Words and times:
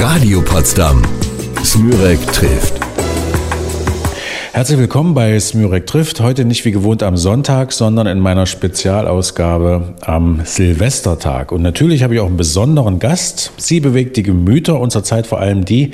Radio 0.00 0.40
Potsdam. 0.40 1.02
Smürek 1.62 2.20
trifft. 2.32 2.87
Herzlich 4.58 4.80
willkommen 4.80 5.14
bei 5.14 5.38
Smürek 5.38 5.86
trifft. 5.86 6.18
Heute 6.18 6.44
nicht 6.44 6.64
wie 6.64 6.72
gewohnt 6.72 7.04
am 7.04 7.16
Sonntag, 7.16 7.70
sondern 7.70 8.08
in 8.08 8.18
meiner 8.18 8.44
Spezialausgabe 8.44 9.94
am 10.00 10.40
Silvestertag. 10.42 11.52
Und 11.52 11.62
natürlich 11.62 12.02
habe 12.02 12.14
ich 12.14 12.20
auch 12.20 12.26
einen 12.26 12.36
besonderen 12.36 12.98
Gast. 12.98 13.52
Sie 13.56 13.78
bewegt 13.78 14.16
die 14.16 14.24
Gemüter 14.24 14.80
unserer 14.80 15.04
Zeit, 15.04 15.28
vor 15.28 15.38
allem 15.38 15.64
die, 15.64 15.92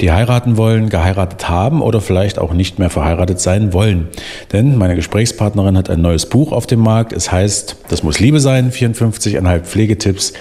die 0.00 0.12
heiraten 0.12 0.56
wollen, 0.56 0.88
geheiratet 0.88 1.50
haben 1.50 1.82
oder 1.82 2.00
vielleicht 2.00 2.38
auch 2.38 2.54
nicht 2.54 2.78
mehr 2.78 2.88
verheiratet 2.88 3.38
sein 3.38 3.74
wollen. 3.74 4.08
Denn 4.50 4.78
meine 4.78 4.96
Gesprächspartnerin 4.96 5.76
hat 5.76 5.90
ein 5.90 6.00
neues 6.00 6.24
Buch 6.24 6.52
auf 6.52 6.66
dem 6.66 6.80
Markt. 6.80 7.12
Es 7.12 7.30
heißt, 7.30 7.76
das 7.90 8.02
muss 8.02 8.18
Liebe 8.18 8.40
sein, 8.40 8.72
54,5 8.72 9.60
Pflegetipps 9.60 10.32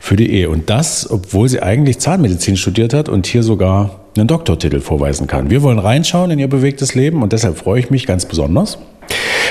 für 0.00 0.16
die 0.16 0.32
Ehe. 0.32 0.50
Und 0.50 0.68
das, 0.68 1.08
obwohl 1.08 1.48
sie 1.48 1.62
eigentlich 1.62 2.00
Zahnmedizin 2.00 2.56
studiert 2.56 2.92
hat 2.92 3.08
und 3.08 3.28
hier 3.28 3.44
sogar 3.44 4.03
einen 4.16 4.28
Doktortitel 4.28 4.80
vorweisen 4.80 5.26
kann. 5.26 5.50
Wir 5.50 5.62
wollen 5.62 5.78
reinschauen 5.78 6.30
in 6.30 6.38
ihr 6.38 6.48
bewegtes 6.48 6.94
Leben 6.94 7.22
und 7.22 7.32
deshalb 7.32 7.58
freue 7.58 7.80
ich 7.80 7.90
mich 7.90 8.06
ganz 8.06 8.26
besonders, 8.26 8.78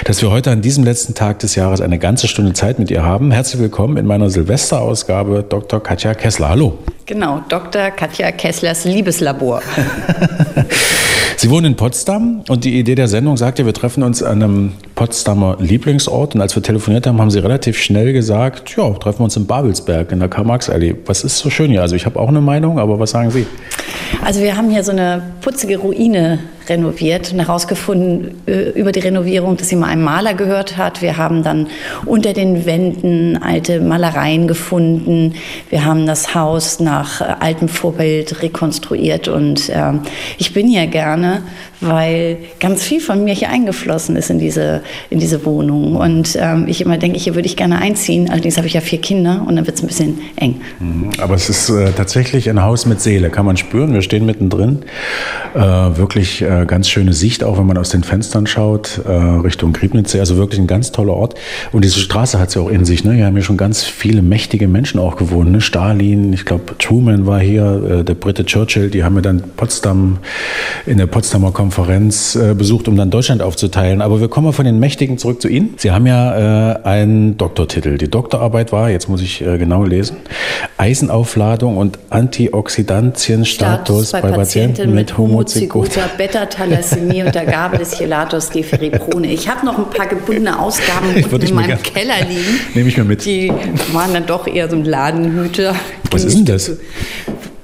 dass 0.06 0.22
wir 0.22 0.32
heute 0.32 0.52
an 0.52 0.62
diesem 0.62 0.86
letzten 0.86 1.16
Tag 1.16 1.40
des 1.40 1.56
Jahres 1.56 1.82
eine 1.82 2.00
ganze 2.00 2.28
Stunde 2.30 2.54
Zeit 2.54 2.80
mit 2.80 2.90
ihr 2.90 3.04
haben. 3.04 3.32
Herzlich 3.32 3.62
willkommen 3.62 3.98
in 3.98 4.06
meiner 4.06 4.30
Silvesterausgabe 4.30 5.44
Dr. 5.48 5.84
Katja 5.84 6.14
Kessler. 6.14 6.50
Hallo. 6.50 6.78
Genau, 7.06 7.42
Dr. 7.50 7.92
Katja 7.92 8.32
Kesslers 8.32 8.86
Liebeslabor. 8.86 9.62
Sie 11.38 11.50
wohnen 11.50 11.66
in 11.66 11.76
Potsdam 11.76 12.44
und 12.48 12.64
die 12.64 12.80
Idee 12.80 12.96
der 12.96 13.10
Sendung 13.10 13.36
sagt 13.36 13.60
ja, 13.60 13.66
wir 13.66 13.74
treffen 13.74 14.02
uns 14.02 14.24
an 14.24 14.42
einem 14.42 14.72
Potsdamer 15.04 15.58
Lieblingsort. 15.60 16.34
Und 16.34 16.40
als 16.40 16.56
wir 16.56 16.64
telefoniert 16.64 17.06
haben, 17.06 17.20
haben 17.20 17.30
Sie 17.30 17.40
relativ 17.40 17.78
schnell 17.78 18.14
gesagt, 18.14 18.74
ja, 18.78 18.90
treffen 18.92 19.20
wir 19.20 19.24
uns 19.26 19.36
in 19.36 19.46
Babelsberg 19.46 20.14
in 20.14 20.20
der 20.20 20.30
Karl-Marx-Allee. 20.30 20.96
Was 21.06 21.26
ist 21.26 21.40
so 21.40 21.50
schön 21.50 21.72
hier? 21.72 21.82
Also 21.82 21.98
ich 21.98 22.06
habe 22.06 22.18
auch 22.18 22.30
eine 22.30 22.40
Meinung, 22.40 22.80
aber 22.80 22.98
was 23.02 23.12
sagen 23.12 23.30
Sie? 23.30 23.46
Also 24.24 24.42
wir 24.42 24.56
haben 24.56 24.70
hier 24.70 24.82
so 24.82 24.94
eine 24.94 25.22
putzige 25.42 25.78
Ruine 25.78 26.40
renoviert 26.70 27.34
und 27.34 27.40
herausgefunden 27.40 28.42
äh, 28.48 28.70
über 28.70 28.94
die 28.94 29.02
Renovierung, 29.02 29.58
dass 29.58 29.68
sie 29.68 29.76
mal 29.76 29.88
einem 29.88 30.04
Maler 30.04 30.34
gehört 30.34 30.78
hat. 30.78 31.02
Wir 31.02 31.18
haben 31.18 31.44
dann 31.44 31.68
unter 32.06 32.32
den 32.32 32.66
Wänden 32.66 33.42
alte 33.44 33.82
Malereien 33.82 34.48
gefunden. 34.48 35.34
Wir 35.70 35.84
haben 35.84 36.06
das 36.06 36.36
Haus 36.36 36.80
nach 36.80 37.20
äh, 37.20 37.26
altem 37.42 37.68
Vorbild 37.68 38.42
rekonstruiert 38.42 39.28
und 39.28 39.68
äh, 39.68 39.94
ich 40.38 40.54
bin 40.54 40.68
hier 40.68 40.88
gerne, 40.88 41.42
weil 41.88 42.38
ganz 42.60 42.84
viel 42.84 43.02
von 43.02 43.24
mir 43.24 43.34
hier 43.34 43.50
eingeflossen 43.50 44.16
ist 44.16 44.30
in 44.30 44.40
diese, 44.40 44.82
in 45.10 45.20
diese 45.20 45.46
Wohnung. 45.46 45.96
Und 45.96 46.38
ähm, 46.40 46.66
ich 46.68 46.82
immer 46.82 46.98
denke, 46.98 47.20
hier 47.20 47.36
würde 47.36 47.48
ich 47.48 47.56
gerne 47.56 47.80
einziehen. 47.80 48.30
Allerdings 48.30 48.58
habe 48.58 48.68
ich 48.68 48.74
ja 48.74 48.82
vier 48.82 49.02
Kinder 49.02 49.44
und 49.48 49.56
dann 49.56 49.66
wird 49.66 49.78
es 49.78 49.84
ein 49.84 49.88
bisschen 49.88 50.20
eng. 50.36 50.62
Mhm. 50.80 51.10
Aber 51.20 51.36
es 51.36 51.50
ist 51.50 51.70
äh, 51.70 51.92
tatsächlich 51.92 52.50
ein 52.50 52.62
Haus 52.62 52.86
mit 52.86 53.02
Seele, 53.02 53.30
kann 53.30 53.46
man 53.46 53.58
spüren. 53.58 53.94
Wir 53.94 54.02
stehen 54.02 54.26
mittendrin. 54.26 54.84
Äh, 55.54 55.60
wirklich 55.60 56.42
äh, 56.42 56.66
ganz 56.66 56.90
schöne 56.90 57.14
Sicht, 57.14 57.44
auch 57.44 57.58
wenn 57.58 57.66
man 57.66 57.78
aus 57.78 57.90
den 57.90 58.04
Fenstern 58.04 58.48
schaut, 58.48 59.02
äh, 59.06 59.12
Richtung 59.12 59.74
Griebnitzsee. 59.74 60.20
Also 60.20 60.38
wirklich 60.38 60.60
ein 60.60 60.68
ganz 60.68 60.92
toller 60.92 61.14
Ort. 61.14 61.36
Und 61.72 61.84
diese 61.84 62.00
Straße 62.00 62.40
hat 62.40 62.50
es 62.50 62.56
ja 62.56 62.62
auch 62.62 62.70
in 62.70 62.86
sich. 62.86 63.04
Ne? 63.04 63.14
Hier 63.14 63.26
haben 63.26 63.36
ja 63.36 63.44
schon 63.44 63.58
ganz 63.58 63.84
viele 63.84 64.22
mächtige 64.22 64.68
Menschen 64.68 65.00
auch 65.00 65.18
gewohnt. 65.18 65.52
Ne? 65.52 65.62
Stalin, 65.62 66.34
ich 66.34 66.46
glaube 66.46 66.76
Truman 66.80 67.26
war 67.26 67.40
hier, 67.40 68.00
äh, 68.00 68.04
der 68.04 68.16
Brite 68.16 68.46
Churchill, 68.46 68.90
die 68.90 69.04
haben 69.04 69.16
wir 69.16 69.22
dann 69.22 69.44
Potsdam 69.56 70.20
in 70.86 70.98
der 70.98 71.08
Potsdamer 71.08 71.52
Konferenz 71.52 71.73
Konferenz 71.74 72.36
äh, 72.36 72.54
besucht, 72.54 72.88
um 72.88 72.96
dann 72.96 73.10
Deutschland 73.10 73.42
aufzuteilen. 73.42 74.02
Aber 74.02 74.22
wir 74.22 74.28
kommen 74.28 74.46
mal 74.46 74.54
von 74.54 74.66
den 74.66 74.80
Mächtigen 74.80 75.18
zurück 75.18 75.42
zu 75.42 75.48
Ihnen. 75.48 75.74
Sie 75.78 75.92
haben 75.92 76.06
ja 76.06 76.74
äh, 76.74 76.84
einen 76.84 77.38
Doktortitel. 77.38 77.98
Die 77.98 78.10
Doktorarbeit 78.10 78.72
war, 78.72 78.92
jetzt 78.92 79.10
muss 79.10 79.22
ich 79.22 79.42
äh, 79.42 79.58
genau 79.58 79.84
lesen, 79.84 80.18
Eisenaufladung 80.78 81.78
und 81.78 81.98
Antioxidantienstatus 82.12 84.12
bei, 84.12 84.22
bei 84.22 84.32
Patienten, 84.32 84.94
mit 84.94 85.18
Homozygoter 85.18 86.12
Beta-Thalassämie 86.16 87.24
unter 87.24 87.46
Gabe 87.46 87.80
des 87.80 87.98
Chelatos 87.98 88.52
Deferriprone. 88.52 89.32
Ich 89.32 89.50
habe 89.50 89.66
noch 89.66 89.80
ein 89.80 89.90
paar 89.90 90.06
gebundene 90.06 90.60
Ausgaben 90.60 91.08
unten 91.32 91.42
in 91.42 91.56
meinem 91.56 91.82
Keller 91.82 92.24
liegen. 92.28 92.60
Nehme 92.76 92.90
ich 92.90 92.98
mir 92.98 93.04
mit. 93.04 93.26
Die 93.26 93.52
waren 93.94 94.14
dann 94.14 94.28
doch 94.28 94.46
eher 94.46 94.70
so 94.70 94.76
ein 94.76 94.86
Ladenhüter. 94.86 95.76
Was 96.12 96.24
ist 96.24 96.38
denn 96.38 96.46
das? 96.46 96.72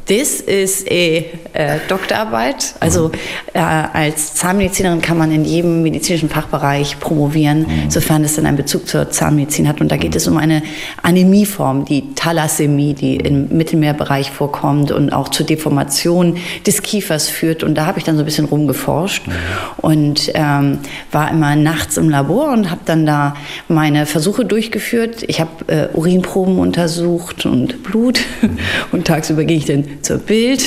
Das 0.10 0.40
ist 0.42 0.90
äh, 0.90 1.26
äh, 1.54 1.78
Doktorarbeit. 1.88 2.74
Also 2.80 3.12
äh, 3.54 3.60
als 3.60 4.34
Zahnmedizinerin 4.34 5.02
kann 5.02 5.20
man 5.20 5.32
in 5.32 5.46
jedem 5.46 5.84
medizinischen 5.84 6.30
Fachbereich 6.30 7.00
promovieren, 7.00 7.60
mhm. 7.60 7.92
sofern 7.92 8.24
es 8.24 8.36
dann 8.36 8.48
einen 8.48 8.58
Bezug 8.58 8.88
zur 8.88 9.12
Zahnmedizin 9.12 9.68
hat. 9.68 9.82
Und 9.82 9.92
da 9.92 9.98
geht 9.98 10.12
mhm. 10.12 10.18
es 10.18 10.28
um 10.28 10.38
eine 10.38 10.64
Anämieform, 11.04 11.86
die 11.86 12.16
Thalassämie, 12.16 12.96
die 12.96 13.18
im 13.18 13.50
Mittelmeerbereich 13.56 14.32
vorkommt 14.32 14.92
und 14.92 15.14
auch 15.14 15.30
zur 15.30 15.46
Deformation 15.46 16.38
des 16.66 16.82
Kiefers 16.82 17.30
führt. 17.30 17.64
Und 17.64 17.76
da 17.76 17.86
habe 17.86 18.00
ich 18.00 18.04
dann 18.04 18.16
so 18.16 18.24
ein 18.24 18.26
bisschen 18.26 18.46
rumgeforscht 18.46 19.28
mhm. 19.28 19.34
und 19.78 20.32
ähm, 20.34 20.80
war 21.12 21.30
immer 21.30 21.56
nachts 21.56 21.98
im 21.98 22.10
Labor 22.10 22.52
und 22.52 22.72
habe 22.72 22.82
dann 22.86 23.06
da 23.06 23.36
meine 23.68 24.08
Versuche 24.08 24.44
durchgeführt. 24.44 25.24
Ich 25.28 25.40
habe 25.40 25.52
äh, 25.68 25.88
Urinproben 25.94 26.58
untersucht 26.58 27.46
und 27.46 27.84
Blut 27.84 28.22
mhm. 28.42 28.58
und 28.92 29.06
tagsüber 29.06 29.44
gehe 29.44 29.58
ich 29.58 29.66
dann 29.66 29.99
zur 30.02 30.18
Bild 30.18 30.64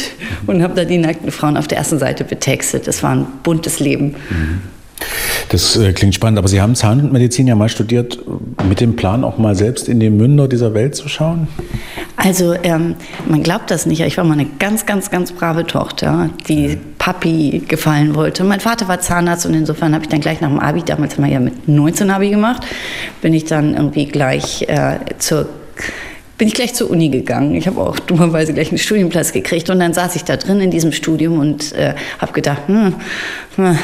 und 0.47 0.63
habe 0.63 0.75
da 0.75 0.85
die 0.85 0.99
nackten 0.99 1.31
Frauen 1.31 1.57
auf 1.57 1.69
der 1.69 1.79
ersten 1.79 1.99
Seite 1.99 2.25
betextet. 2.25 2.87
Das 2.87 3.03
war 3.03 3.15
ein 3.15 3.27
buntes 3.43 3.81
Leben. 3.81 4.17
Das 5.49 5.77
äh, 5.77 5.93
klingt 5.93 6.15
spannend, 6.15 6.39
aber 6.39 6.49
Sie 6.49 6.61
haben 6.61 6.75
Zahnmedizin 6.75 7.47
ja 7.47 7.55
mal 7.55 7.69
studiert, 7.69 8.19
mit 8.69 8.81
dem 8.81 8.97
Plan 8.97 9.25
auch 9.25 9.39
mal 9.39 9.55
selbst 9.55 9.89
in 9.89 10.01
die 10.01 10.11
Münder 10.11 10.49
dieser 10.49 10.75
Welt 10.75 10.95
zu 10.95 11.09
schauen? 11.09 11.49
Also 12.17 12.55
ähm, 12.63 12.95
man 13.29 13.43
glaubt 13.43 13.71
das 13.71 13.85
nicht, 13.87 14.01
ich 14.01 14.17
war 14.17 14.25
mal 14.25 14.35
eine 14.35 14.47
ganz, 14.59 14.87
ganz, 14.87 15.11
ganz 15.11 15.33
brave 15.33 15.67
Tochter, 15.67 16.31
die 16.49 16.79
Papi 16.99 17.65
gefallen 17.67 18.15
wollte. 18.15 18.45
Mein 18.45 18.61
Vater 18.61 18.89
war 18.89 19.01
Zahnarzt 19.01 19.45
und 19.45 19.55
insofern 19.55 19.95
habe 19.95 20.05
ich 20.05 20.09
dann 20.09 20.21
gleich 20.21 20.41
nach 20.41 20.49
dem 20.49 20.61
Abi, 20.61 20.83
damals 20.83 21.17
haben 21.17 21.25
wir 21.25 21.33
ja 21.33 21.41
mit 21.41 21.69
19 21.69 22.11
Abi 22.11 22.31
gemacht, 22.31 22.63
bin 23.21 23.35
ich 23.35 23.45
dann 23.45 23.75
irgendwie 23.75 24.07
gleich 24.07 24.63
äh, 24.69 24.99
zur 25.19 25.49
bin 26.43 26.49
ich 26.49 26.55
gleich 26.55 26.75
zur 26.75 26.91
Uni 26.91 27.09
gegangen. 27.09 27.55
Ich 27.55 27.69
habe 27.69 27.81
auch 27.81 28.01
dummerweise 28.01 28.53
gleich 28.53 28.71
einen 28.71 28.79
Studienplatz 28.79 29.31
gekriegt 29.31 29.71
und 29.71 29.79
dann 29.79 29.95
saß 29.95 30.17
ich 30.17 30.25
da 30.25 30.37
drin 30.37 30.61
in 30.61 30.73
diesem 30.73 30.91
Studium 30.91 31.39
und 31.39 31.71
äh, 31.75 31.95
habe 32.19 32.33
gedacht, 32.33 32.63
hm, 32.67 32.97
hm, 33.55 33.79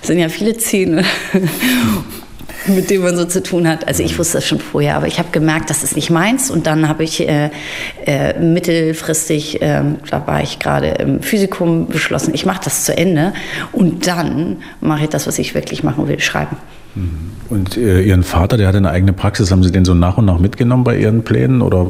sind 0.00 0.20
ja 0.20 0.28
viele 0.28 0.56
Zähne. 0.56 1.02
mit 2.68 2.88
denen 2.88 3.02
man 3.02 3.16
so 3.16 3.24
zu 3.24 3.42
tun 3.42 3.66
hat. 3.66 3.88
Also 3.88 4.04
ich 4.04 4.16
wusste 4.16 4.38
das 4.38 4.46
schon 4.46 4.60
vorher, 4.60 4.94
aber 4.94 5.08
ich 5.08 5.18
habe 5.18 5.30
gemerkt, 5.32 5.70
das 5.70 5.82
ist 5.82 5.96
nicht 5.96 6.08
meins. 6.08 6.52
Und 6.52 6.68
dann 6.68 6.88
habe 6.88 7.02
ich 7.02 7.28
äh, 7.28 7.50
äh, 8.06 8.38
mittelfristig, 8.38 9.60
äh, 9.60 9.82
da 10.08 10.24
war 10.24 10.40
ich 10.40 10.60
gerade 10.60 10.90
im 10.90 11.20
Physikum 11.20 11.88
beschlossen, 11.88 12.32
ich 12.32 12.46
mache 12.46 12.60
das 12.62 12.84
zu 12.84 12.96
Ende 12.96 13.32
und 13.72 14.06
dann 14.06 14.58
mache 14.80 15.02
ich 15.02 15.10
das, 15.10 15.26
was 15.26 15.40
ich 15.40 15.56
wirklich 15.56 15.82
machen 15.82 16.06
will, 16.06 16.20
schreiben. 16.20 16.58
Und 17.50 17.76
äh, 17.76 18.02
Ihren 18.02 18.22
Vater, 18.22 18.56
der 18.56 18.68
hatte 18.68 18.78
eine 18.78 18.90
eigene 18.90 19.12
Praxis, 19.12 19.50
haben 19.50 19.64
Sie 19.64 19.72
den 19.72 19.84
so 19.84 19.94
nach 19.94 20.16
und 20.16 20.26
nach 20.26 20.38
mitgenommen 20.38 20.84
bei 20.84 20.96
Ihren 20.96 21.24
Plänen 21.24 21.60
oder 21.60 21.86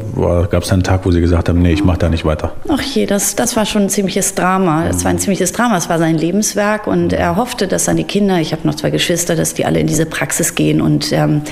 gab 0.51 0.63
es 0.63 0.73
einen 0.73 0.83
Tag, 0.83 1.05
wo 1.05 1.11
Sie 1.11 1.21
gesagt 1.21 1.49
haben, 1.49 1.61
nee, 1.61 1.73
ich 1.73 1.85
mache 1.85 1.99
da 1.99 2.09
nicht 2.09 2.25
weiter? 2.25 2.53
Ach 2.69 2.81
je, 2.81 3.05
das, 3.05 3.37
das 3.37 3.55
war 3.55 3.67
schon 3.67 3.83
ein 3.83 3.89
ziemliches 3.91 4.35
Drama. 4.35 4.87
Das 4.87 5.05
war 5.05 5.11
ein 5.11 5.19
ziemliches 5.19 5.53
Drama, 5.53 5.77
es 5.77 5.89
war 5.89 5.99
sein 5.99 6.17
Lebenswerk 6.17 6.87
und 6.87 7.13
er 7.13 7.37
hoffte, 7.37 7.69
dass 7.69 7.85
seine 7.85 8.05
Kinder, 8.05 8.41
ich 8.41 8.53
habe 8.53 8.67
noch 8.67 8.75
zwei 8.75 8.91
Geschwister, 8.91 9.37
dass 9.37 9.55
die 9.55 9.67
alle 9.67 9.79
in 9.79 9.87
diese 9.87 10.07
Praxis 10.07 10.55
gehen 10.55 10.81
und 10.81 11.13
ähm, 11.13 11.43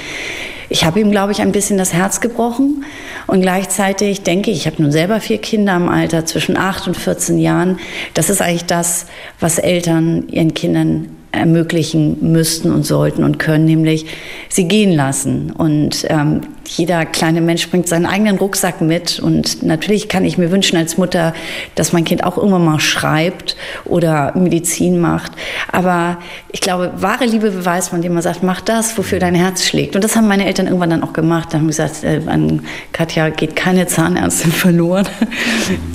ich 0.72 0.86
habe 0.86 1.00
ihm, 1.00 1.10
glaube 1.10 1.32
ich, 1.32 1.42
ein 1.42 1.52
bisschen 1.52 1.76
das 1.76 1.92
Herz 1.92 2.22
gebrochen. 2.22 2.86
Und 3.26 3.42
gleichzeitig 3.42 4.22
denke 4.22 4.50
ich, 4.50 4.60
ich 4.60 4.66
habe 4.66 4.80
nun 4.80 4.90
selber 4.90 5.20
vier 5.20 5.36
Kinder 5.36 5.76
im 5.76 5.90
Alter 5.90 6.24
zwischen 6.24 6.56
acht 6.56 6.88
und 6.88 6.96
14 6.96 7.38
Jahren. 7.38 7.78
Das 8.14 8.30
ist 8.30 8.40
eigentlich 8.40 8.64
das, 8.64 9.04
was 9.38 9.58
Eltern 9.58 10.28
ihren 10.28 10.54
Kindern 10.54 11.08
ermöglichen 11.32 12.32
müssten 12.32 12.70
und 12.70 12.84
sollten 12.84 13.24
und 13.24 13.38
können, 13.38 13.64
nämlich 13.64 14.06
sie 14.48 14.68
gehen 14.68 14.92
lassen. 14.92 15.50
Und 15.50 16.06
ähm, 16.08 16.42
jeder 16.66 17.04
kleine 17.04 17.40
Mensch 17.40 17.68
bringt 17.70 17.88
seinen 17.88 18.06
eigenen 18.06 18.38
Rucksack 18.38 18.80
mit. 18.80 19.18
Und 19.20 19.62
natürlich 19.62 20.08
kann 20.08 20.24
ich 20.24 20.38
mir 20.38 20.50
wünschen 20.50 20.76
als 20.76 20.98
Mutter, 20.98 21.34
dass 21.74 21.92
mein 21.92 22.04
Kind 22.04 22.24
auch 22.24 22.36
irgendwann 22.36 22.64
mal 22.64 22.80
schreibt 22.80 23.56
oder 23.84 24.36
Medizin 24.36 25.00
macht. 25.00 25.32
Aber 25.70 26.18
ich 26.50 26.60
glaube, 26.60 26.92
wahre 26.96 27.24
Liebe 27.24 27.50
beweist 27.50 27.92
man, 27.92 28.00
indem 28.00 28.14
man 28.14 28.22
sagt, 28.22 28.42
mach 28.42 28.60
das, 28.60 28.96
wofür 28.96 29.18
dein 29.18 29.34
Herz 29.34 29.64
schlägt. 29.64 29.94
Und 29.94 30.04
das 30.04 30.16
haben 30.16 30.28
meine 30.28 30.46
Eltern 30.46 30.66
irgendwann 30.66 30.90
dann 30.90 31.02
auch 31.02 31.12
gemacht. 31.12 31.48
Da 31.52 31.58
haben 31.58 31.66
gesagt, 31.66 32.04
äh, 32.04 32.20
an 32.26 32.62
Katja 32.92 33.28
geht 33.28 33.56
keine 33.56 33.86
Zahnärztin 33.86 34.52
verloren. 34.52 35.06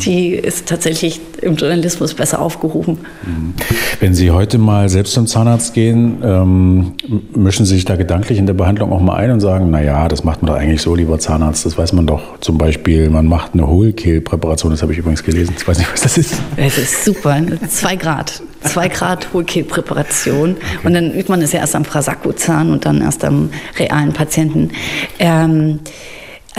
Die 0.05 0.29
ist 0.29 0.67
tatsächlich 0.67 1.19
im 1.41 1.55
Journalismus 1.55 2.13
besser 2.13 2.41
aufgehoben. 2.41 2.99
Wenn 3.99 4.13
Sie 4.13 4.31
heute 4.31 4.57
mal 4.57 4.89
selbst 4.89 5.13
zum 5.13 5.27
Zahnarzt 5.27 5.73
gehen, 5.73 6.17
ähm, 6.23 6.93
mischen 7.35 7.65
Sie 7.65 7.75
sich 7.75 7.85
da 7.85 7.95
gedanklich 7.95 8.39
in 8.39 8.45
der 8.45 8.53
Behandlung 8.53 8.91
auch 8.91 9.01
mal 9.01 9.15
ein 9.15 9.31
und 9.31 9.39
sagen, 9.39 9.69
na 9.69 9.81
ja, 9.81 10.07
das 10.07 10.23
macht 10.23 10.41
man 10.41 10.51
doch 10.51 10.56
eigentlich 10.57 10.81
so, 10.81 10.95
lieber 10.95 11.19
Zahnarzt, 11.19 11.65
das 11.65 11.77
weiß 11.77 11.93
man 11.93 12.07
doch. 12.07 12.39
Zum 12.39 12.57
Beispiel, 12.57 13.09
man 13.09 13.25
macht 13.25 13.53
eine 13.53 13.67
Hohlkehlpräparation, 13.67 14.71
das 14.71 14.81
habe 14.81 14.93
ich 14.93 14.99
übrigens 14.99 15.23
gelesen. 15.23 15.55
Ich 15.57 15.67
weiß 15.67 15.77
nicht, 15.77 15.91
was 15.91 16.01
das 16.01 16.17
ist. 16.17 16.35
Es 16.55 16.77
ist 16.77 17.05
super, 17.05 17.41
zwei 17.69 17.95
Grad. 17.95 18.41
Zwei 18.61 18.87
Grad 18.87 19.33
Hohlkehlpräparation. 19.33 20.57
Und 20.83 20.93
dann 20.93 21.13
übt 21.13 21.29
man 21.29 21.41
es 21.41 21.51
ja 21.51 21.59
erst 21.59 21.75
am 21.75 21.85
Frasakuzahn 21.85 22.71
und 22.71 22.85
dann 22.85 23.01
erst 23.01 23.23
am 23.23 23.49
realen 23.77 24.13
Patienten. 24.13 24.71
Ähm, 25.19 25.79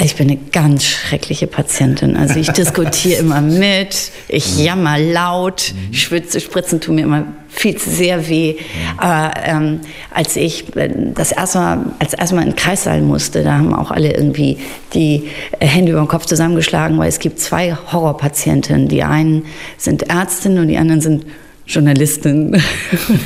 Ich 0.00 0.14
bin 0.14 0.30
eine 0.30 0.38
ganz 0.52 0.84
schreckliche 0.84 1.48
Patientin. 1.48 2.16
Also 2.16 2.38
ich 2.38 2.50
diskutiere 2.50 3.18
immer 3.20 3.40
mit, 3.40 4.12
ich 4.28 4.58
jammer 4.58 4.96
laut, 4.98 5.74
Schwitze, 5.90 6.40
Spritzen 6.40 6.80
tun 6.80 6.96
mir 6.96 7.02
immer 7.02 7.24
viel 7.48 7.76
zu 7.76 7.90
sehr 7.90 8.28
weh. 8.28 8.56
Aber 8.96 9.32
ähm, 9.42 9.80
als 10.12 10.36
ich 10.36 10.76
äh, 10.76 10.90
das 11.14 11.32
erste 11.32 11.58
Mal, 11.58 11.86
als 11.98 12.14
erste 12.14 12.36
Mal 12.36 12.42
in 12.42 12.50
den 12.50 12.56
Kreissaal 12.56 13.00
musste, 13.00 13.42
da 13.42 13.54
haben 13.58 13.74
auch 13.74 13.90
alle 13.90 14.14
irgendwie 14.14 14.58
die 14.94 15.28
Hände 15.58 15.92
über 15.92 16.00
den 16.00 16.08
Kopf 16.08 16.26
zusammengeschlagen, 16.26 16.96
weil 16.98 17.08
es 17.08 17.18
gibt 17.18 17.40
zwei 17.40 17.76
Horrorpatientinnen. 17.90 18.86
Die 18.86 19.02
einen 19.02 19.46
sind 19.78 20.04
Ärztinnen 20.04 20.58
und 20.58 20.68
die 20.68 20.78
anderen 20.78 21.00
sind 21.00 21.26
Journalistin. 21.68 22.56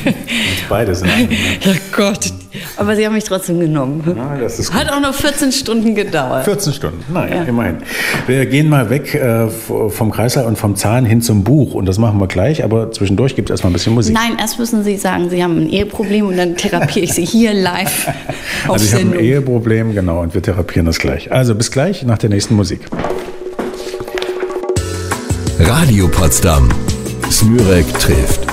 Beide 0.68 0.94
sind. 0.96 1.08
Ja 1.64 1.72
Gott, 1.96 2.32
aber 2.76 2.96
sie 2.96 3.06
haben 3.06 3.14
mich 3.14 3.22
trotzdem 3.24 3.60
genommen. 3.60 4.02
Ist 4.44 4.74
Hat 4.74 4.90
auch 4.90 5.00
noch 5.00 5.14
14 5.14 5.52
Stunden 5.52 5.94
gedauert. 5.94 6.44
14 6.44 6.72
Stunden, 6.72 7.04
naja, 7.12 7.36
Ja. 7.36 7.42
immerhin. 7.44 7.76
Wir 8.26 8.44
gehen 8.46 8.68
mal 8.68 8.90
weg 8.90 9.14
äh, 9.14 9.46
vom 9.48 10.10
Kreislauf 10.10 10.46
und 10.46 10.58
vom 10.58 10.74
Zahn 10.74 11.04
hin 11.04 11.22
zum 11.22 11.44
Buch. 11.44 11.74
Und 11.74 11.86
das 11.86 11.98
machen 11.98 12.18
wir 12.18 12.26
gleich, 12.26 12.64
aber 12.64 12.90
zwischendurch 12.90 13.36
gibt 13.36 13.48
es 13.48 13.54
erstmal 13.54 13.70
ein 13.70 13.74
bisschen 13.74 13.94
Musik. 13.94 14.12
Nein, 14.14 14.36
erst 14.40 14.58
müssen 14.58 14.82
Sie 14.82 14.96
sagen, 14.96 15.30
Sie 15.30 15.42
haben 15.42 15.56
ein 15.58 15.68
Eheproblem 15.68 16.26
und 16.26 16.36
dann 16.36 16.56
therapiere 16.56 17.04
ich 17.04 17.12
Sie 17.14 17.24
hier 17.24 17.54
live 17.54 18.08
auf 18.66 18.72
also 18.74 18.84
ich 18.84 18.92
habe 18.92 19.16
ein. 19.18 19.20
Eheproblem, 19.24 19.94
genau, 19.94 20.20
und 20.20 20.34
wir 20.34 20.42
therapieren 20.42 20.86
das 20.86 20.98
gleich. 20.98 21.30
Also 21.30 21.54
bis 21.54 21.70
gleich 21.70 22.02
nach 22.02 22.18
der 22.18 22.30
nächsten 22.30 22.56
Musik. 22.56 22.80
Radio 25.60 26.08
Potsdam. 26.08 26.68
Smürek 27.32 27.86
trifft. 27.98 28.46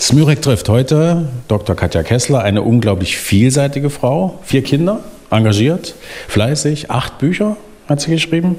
Smürek 0.00 0.40
trifft 0.40 0.68
heute 0.68 1.26
Dr. 1.48 1.74
Katja 1.74 2.04
Kessler, 2.04 2.44
eine 2.44 2.62
unglaublich 2.62 3.16
vielseitige 3.16 3.90
Frau. 3.90 4.38
Vier 4.44 4.62
Kinder, 4.62 5.00
engagiert, 5.30 5.96
fleißig, 6.28 6.92
acht 6.92 7.18
Bücher 7.18 7.56
hat 7.88 8.00
sie 8.00 8.12
geschrieben. 8.12 8.58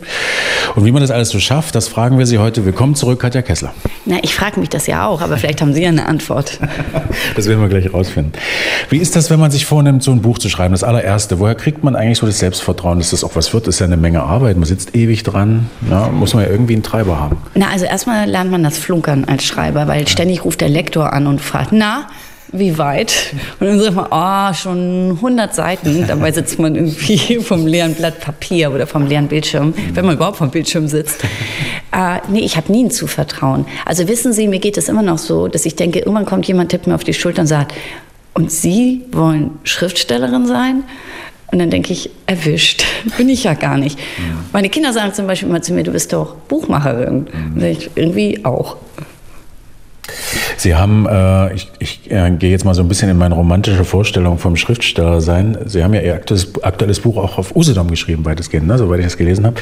Und 0.76 0.84
wie 0.84 0.92
man 0.92 1.02
das 1.02 1.10
alles 1.10 1.30
so 1.30 1.40
schafft, 1.40 1.74
das 1.74 1.88
fragen 1.88 2.18
wir 2.18 2.26
sie 2.26 2.38
heute. 2.38 2.66
Willkommen 2.66 2.96
zurück, 2.96 3.22
Katja 3.22 3.42
Kessler. 3.42 3.74
Na, 4.04 4.18
ich 4.22 4.36
frage 4.36 4.60
mich 4.60 4.68
das 4.68 4.88
ja 4.88 5.08
auch, 5.08 5.22
aber 5.22 5.38
vielleicht 5.38 5.62
haben 5.62 5.74
Sie 5.74 5.82
ja 5.82 5.90
eine 5.90 6.06
Antwort. 6.06 6.60
Das 7.36 7.48
werden 7.48 7.62
wir 7.62 7.70
gleich 7.70 7.94
rausfinden. 7.94 8.34
Wie 8.90 8.98
ist 8.98 9.16
das, 9.16 9.30
wenn 9.30 9.40
man 9.40 9.52
sich 9.52 9.66
vornimmt, 9.66 10.04
so 10.04 10.12
ein 10.12 10.22
Buch 10.22 10.38
zu 10.38 10.50
schreiben? 10.50 10.74
Das 10.74 10.84
allererste. 10.84 11.40
Woher 11.40 11.56
kriegt 11.56 11.84
man 11.84 11.96
eigentlich 11.96 12.18
so 12.18 12.26
das 12.26 12.40
Selbstvertrauen, 12.40 13.00
dass 13.00 13.12
das 13.12 13.24
auch 13.24 13.36
was 13.36 13.54
wird? 13.54 13.68
Das 13.68 13.76
ist 13.76 13.80
ja 13.80 13.86
eine 13.86 13.98
Menge 13.98 14.24
Arbeit. 14.24 14.58
Man 14.58 14.66
sitzt 14.66 14.96
ewig 14.96 15.24
dran. 15.24 15.70
Ja, 15.90 16.10
muss 16.10 16.34
man 16.34 16.44
ja 16.44 16.50
irgendwie 16.50 16.74
einen 16.74 16.84
Treiber 16.84 17.20
haben. 17.20 17.38
Na, 17.56 17.70
also 17.70 17.86
erstmal 17.86 18.30
lernt 18.30 18.52
man 18.52 18.64
das 18.64 18.78
Flunkern 18.78 19.26
als 19.26 19.46
Schreiber, 19.46 19.88
weil 19.88 20.08
ständig 20.08 20.46
ruft 20.46 20.62
der 20.62 20.70
Lektor 20.70 21.14
an 21.14 21.28
und 21.28 21.42
fragt, 21.42 21.72
na, 21.72 22.08
wie 22.60 22.78
weit? 22.78 23.34
Und 23.60 23.68
dann 23.68 23.80
sagt 23.80 23.96
man, 23.96 24.08
ah, 24.12 24.54
schon 24.54 25.12
100 25.12 25.54
Seiten. 25.54 26.06
Dabei 26.08 26.32
sitzt 26.32 26.60
man 26.60 26.76
irgendwie 26.76 27.40
vom 27.42 27.66
leeren 27.66 27.94
Blatt 27.96 28.20
Papier 28.20 28.72
oder 28.72 28.88
vom 28.88 29.08
leeren 29.08 29.28
Bildschirm, 29.28 29.74
wenn 29.94 30.06
man 30.06 30.16
überhaupt 30.16 30.38
vom 30.38 30.50
Bildschirm 30.50 30.88
sitzt. 30.88 31.24
Äh, 31.92 32.20
nee, 32.30 32.40
ich 32.40 32.58
habe 32.58 32.72
nie 32.72 32.84
ein 32.84 32.92
Zuvertrauen. 32.92 33.66
Also 33.86 34.08
wissen 34.08 34.34
Sie, 34.34 34.48
mir 34.48 34.60
geht 34.60 34.78
es 34.78 34.90
immer 34.90 35.02
noch 35.02 35.18
so, 35.18 35.48
dass 35.48 35.66
ich 35.66 35.76
denke, 35.76 36.00
irgendwann 36.00 36.26
kommt 36.26 36.48
jemand, 36.48 36.72
tippt 36.72 36.88
mir 36.88 36.96
auf 36.96 37.04
die 37.04 37.14
Schulter 37.14 37.42
und 37.42 37.48
sagt, 37.48 37.74
und 38.34 38.52
Sie 38.52 39.04
wollen 39.12 39.52
Schriftstellerin 39.64 40.46
sein? 40.46 40.84
Und 41.52 41.60
dann 41.60 41.70
denke 41.70 41.94
ich, 41.94 42.10
erwischt. 42.26 42.84
Bin 43.18 43.30
ich 43.30 43.46
ja 43.46 43.54
gar 43.54 43.78
nicht. 43.78 43.98
Meine 44.52 44.70
Kinder 44.70 44.92
sagen 44.92 45.14
zum 45.14 45.28
Beispiel 45.28 45.48
immer 45.48 45.62
zu 45.62 45.74
mir, 45.74 45.84
du 45.84 45.92
bist 45.92 46.12
doch 46.12 46.36
Buchmacherin. 46.36 47.28
Und 47.54 47.62
sag 47.62 47.70
ich, 47.70 47.90
irgendwie 47.96 48.44
auch. 48.44 48.78
Sie 50.58 50.76
haben, 50.76 51.06
äh, 51.08 51.54
ich, 51.54 51.70
ich 51.80 52.12
äh, 52.12 52.32
gehe 52.32 52.52
jetzt 52.52 52.66
mal 52.66 52.74
so 52.74 52.82
ein 52.82 52.88
bisschen 52.88 53.10
in 53.10 53.18
meine 53.18 53.36
romantische 53.36 53.84
Vorstellung 53.84 54.38
vom 54.38 54.56
Schriftsteller 54.56 55.22
sein. 55.22 55.58
Sie 55.66 55.84
haben 55.84 55.94
ja 55.94 56.02
Ihr 56.02 56.16
aktuelles, 56.16 56.64
aktuelles 56.64 57.00
Buch 57.00 57.18
auch 57.18 57.38
auf 57.38 57.56
Usedom 57.56 57.90
geschrieben, 57.90 58.26
weitestgehend, 58.26 58.68
ne, 58.68 58.78
soweit 58.78 59.00
ich 59.00 59.06
das 59.06 59.18
gelesen 59.18 59.46
habe. 59.46 59.58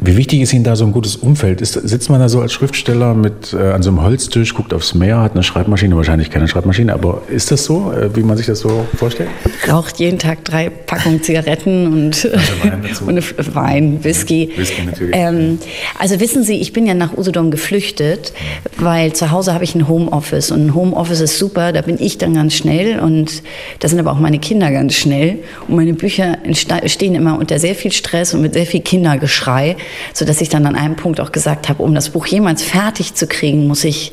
Wie 0.00 0.16
wichtig 0.16 0.40
ist 0.42 0.52
Ihnen 0.52 0.62
da 0.62 0.76
so 0.76 0.84
ein 0.84 0.92
gutes 0.92 1.16
Umfeld? 1.16 1.60
Ist, 1.60 1.72
sitzt 1.72 2.08
man 2.08 2.20
da 2.20 2.28
so 2.28 2.40
als 2.40 2.52
Schriftsteller 2.52 3.14
mit 3.14 3.52
äh, 3.52 3.72
an 3.72 3.82
so 3.82 3.90
einem 3.90 4.00
Holztisch, 4.02 4.54
guckt 4.54 4.72
aufs 4.72 4.94
Meer, 4.94 5.18
hat 5.20 5.32
eine 5.32 5.42
Schreibmaschine, 5.42 5.96
wahrscheinlich 5.96 6.30
keine 6.30 6.46
Schreibmaschine, 6.46 6.92
aber 6.92 7.22
ist 7.28 7.50
das 7.50 7.64
so, 7.64 7.92
äh, 7.92 8.14
wie 8.14 8.22
man 8.22 8.36
sich 8.36 8.46
das 8.46 8.60
so 8.60 8.86
vorstellt? 8.96 9.28
Raucht 9.68 9.98
jeden 9.98 10.20
Tag 10.20 10.44
drei 10.44 10.70
Packungen 10.70 11.20
Zigaretten 11.22 11.86
und, 11.92 12.24
Wein 12.62 12.82
dazu. 12.88 13.04
und 13.06 13.18
F- 13.18 13.34
Wein, 13.54 13.98
Whisky. 14.04 14.52
Whisky 14.56 14.82
natürlich. 14.84 15.16
Ähm, 15.16 15.58
also 15.98 16.20
wissen 16.20 16.44
Sie, 16.44 16.60
ich 16.60 16.72
bin 16.72 16.86
ja 16.86 16.94
nach 16.94 17.16
Usedom 17.18 17.50
geflüchtet, 17.50 18.32
weil 18.78 19.14
zu 19.14 19.32
Hause 19.32 19.52
habe 19.52 19.64
ich 19.64 19.74
ein 19.74 19.88
Homeoffice 19.88 20.52
und 20.52 20.64
ein 20.66 20.74
Homeoffice 20.76 21.20
ist 21.22 21.38
super, 21.40 21.72
da 21.72 21.82
bin 21.82 21.96
ich 21.98 22.18
dann 22.18 22.34
ganz 22.34 22.54
schnell 22.54 23.00
und 23.00 23.42
da 23.80 23.88
sind 23.88 23.98
aber 23.98 24.12
auch 24.12 24.20
meine 24.20 24.38
Kinder 24.38 24.70
ganz 24.70 24.94
schnell 24.94 25.40
und 25.66 25.74
meine 25.74 25.94
Bücher 25.94 26.38
stehen 26.86 27.16
immer 27.16 27.36
unter 27.36 27.58
sehr 27.58 27.74
viel 27.74 27.90
Stress 27.90 28.32
und 28.32 28.42
mit 28.42 28.54
sehr 28.54 28.66
viel 28.66 28.80
Kindergeschrei, 28.80 29.76
sodass 30.12 30.40
ich 30.40 30.48
dann 30.48 30.66
an 30.66 30.76
einem 30.76 30.96
Punkt 30.96 31.20
auch 31.20 31.32
gesagt 31.32 31.68
habe, 31.68 31.82
um 31.82 31.94
das 31.94 32.10
Buch 32.10 32.26
jemals 32.26 32.62
fertig 32.62 33.14
zu 33.14 33.26
kriegen, 33.26 33.66
muss 33.66 33.84
ich 33.84 34.12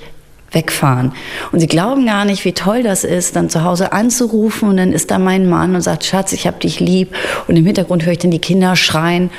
wegfahren. 0.52 1.12
Und 1.52 1.60
sie 1.60 1.68
glauben 1.68 2.06
gar 2.06 2.26
nicht, 2.26 2.46
wie 2.46 2.54
toll 2.54 2.82
das 2.82 3.04
ist, 3.04 3.36
dann 3.36 3.50
zu 3.50 3.64
Hause 3.64 3.92
anzurufen 3.92 4.70
und 4.70 4.78
dann 4.78 4.94
ist 4.94 5.12
da 5.12 5.20
mein 5.20 5.48
Mann 5.50 5.76
und 5.76 5.82
sagt, 5.82 6.06
Schatz, 6.06 6.32
ich 6.32 6.48
hab 6.48 6.60
dich 6.62 6.80
lieb. 6.80 7.16
Und 7.48 7.58
im 7.58 7.66
Hintergrund 7.66 8.06
höre 8.06 8.14
ich 8.14 8.20
dann 8.20 8.32
die 8.32 8.40
Kinder 8.40 8.76
schreien. 8.76 9.30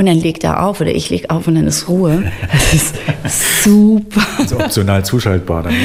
Und 0.00 0.06
dann 0.06 0.16
legt 0.18 0.44
er 0.44 0.62
auf 0.64 0.80
oder 0.80 0.94
ich 0.94 1.10
leg 1.10 1.28
auf 1.28 1.46
und 1.46 1.56
dann 1.56 1.66
ist 1.66 1.86
Ruhe. 1.86 2.32
Das 3.22 3.34
ist 3.34 3.64
super. 3.64 4.22
Also 4.38 4.56
optional 4.58 5.04
zuschaltbar 5.04 5.64
dann. 5.64 5.74
ne? 5.74 5.78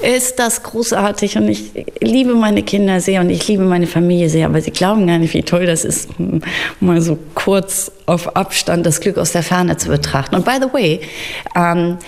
Ja. 0.00 0.08
Ist 0.16 0.38
das 0.38 0.62
großartig 0.62 1.36
und 1.36 1.46
ich 1.48 1.72
liebe 2.00 2.34
meine 2.34 2.62
Kinder 2.62 3.00
sehr 3.02 3.20
und 3.20 3.28
ich 3.28 3.46
liebe 3.46 3.64
meine 3.64 3.86
Familie 3.86 4.30
sehr, 4.30 4.46
aber 4.46 4.62
sie 4.62 4.70
glauben 4.70 5.06
gar 5.06 5.18
nicht, 5.18 5.34
wie 5.34 5.42
toll 5.42 5.66
das 5.66 5.84
ist, 5.84 6.08
m- 6.18 6.40
mal 6.80 7.02
so 7.02 7.18
kurz 7.34 7.92
auf 8.06 8.34
Abstand 8.34 8.86
das 8.86 9.00
Glück 9.00 9.18
aus 9.18 9.32
der 9.32 9.42
Ferne 9.42 9.76
zu 9.76 9.88
betrachten. 9.88 10.34
Und 10.36 10.46
by 10.46 10.52
the 10.60 10.72
way, 10.72 11.00
ähm, 11.54 11.98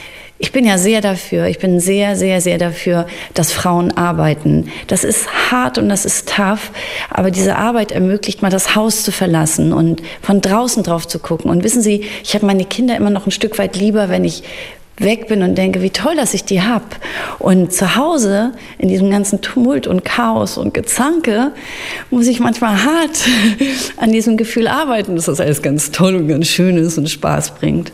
ich 0.42 0.52
bin 0.52 0.64
ja 0.64 0.78
sehr 0.78 1.02
dafür, 1.02 1.46
ich 1.48 1.58
bin 1.58 1.80
sehr, 1.80 2.16
sehr, 2.16 2.40
sehr 2.40 2.56
dafür, 2.56 3.06
dass 3.34 3.52
Frauen 3.52 3.92
arbeiten. 3.92 4.70
Das 4.86 5.04
ist 5.04 5.28
hart 5.50 5.76
und 5.76 5.90
das 5.90 6.06
ist 6.06 6.30
tough, 6.34 6.72
aber 7.10 7.30
diese 7.30 7.56
Arbeit 7.56 7.92
ermöglicht 7.92 8.40
mal 8.40 8.48
das 8.48 8.74
Haus 8.74 9.02
zu 9.02 9.12
verlassen 9.12 9.74
und 9.74 10.00
von 10.22 10.40
draußen 10.40 10.82
drauf 10.82 11.06
zu 11.06 11.18
gucken. 11.18 11.50
Und 11.50 11.62
wissen 11.62 11.82
Sie, 11.82 12.06
ich 12.24 12.34
habe 12.34 12.46
meine 12.46 12.64
Kinder 12.64 12.96
immer 12.96 13.10
noch 13.10 13.26
ein 13.26 13.32
Stück 13.32 13.58
weit 13.58 13.76
lieber, 13.76 14.08
wenn 14.08 14.24
ich 14.24 14.42
weg 14.96 15.28
bin 15.28 15.42
und 15.42 15.58
denke, 15.58 15.82
wie 15.82 15.90
toll, 15.90 16.16
dass 16.16 16.32
ich 16.32 16.44
die 16.44 16.62
hab. 16.62 16.96
Und 17.38 17.74
zu 17.74 17.96
Hause, 17.96 18.52
in 18.78 18.88
diesem 18.88 19.10
ganzen 19.10 19.42
Tumult 19.42 19.86
und 19.86 20.06
Chaos 20.06 20.56
und 20.56 20.72
Gezanke, 20.72 21.52
muss 22.10 22.26
ich 22.26 22.40
manchmal 22.40 22.82
hart 22.82 23.28
an 23.98 24.10
diesem 24.10 24.38
Gefühl 24.38 24.68
arbeiten, 24.68 25.16
dass 25.16 25.26
das 25.26 25.38
alles 25.38 25.60
ganz 25.60 25.90
toll 25.90 26.16
und 26.16 26.28
ganz 26.28 26.46
schön 26.46 26.78
ist 26.78 26.96
und 26.96 27.10
Spaß 27.10 27.56
bringt. 27.56 27.92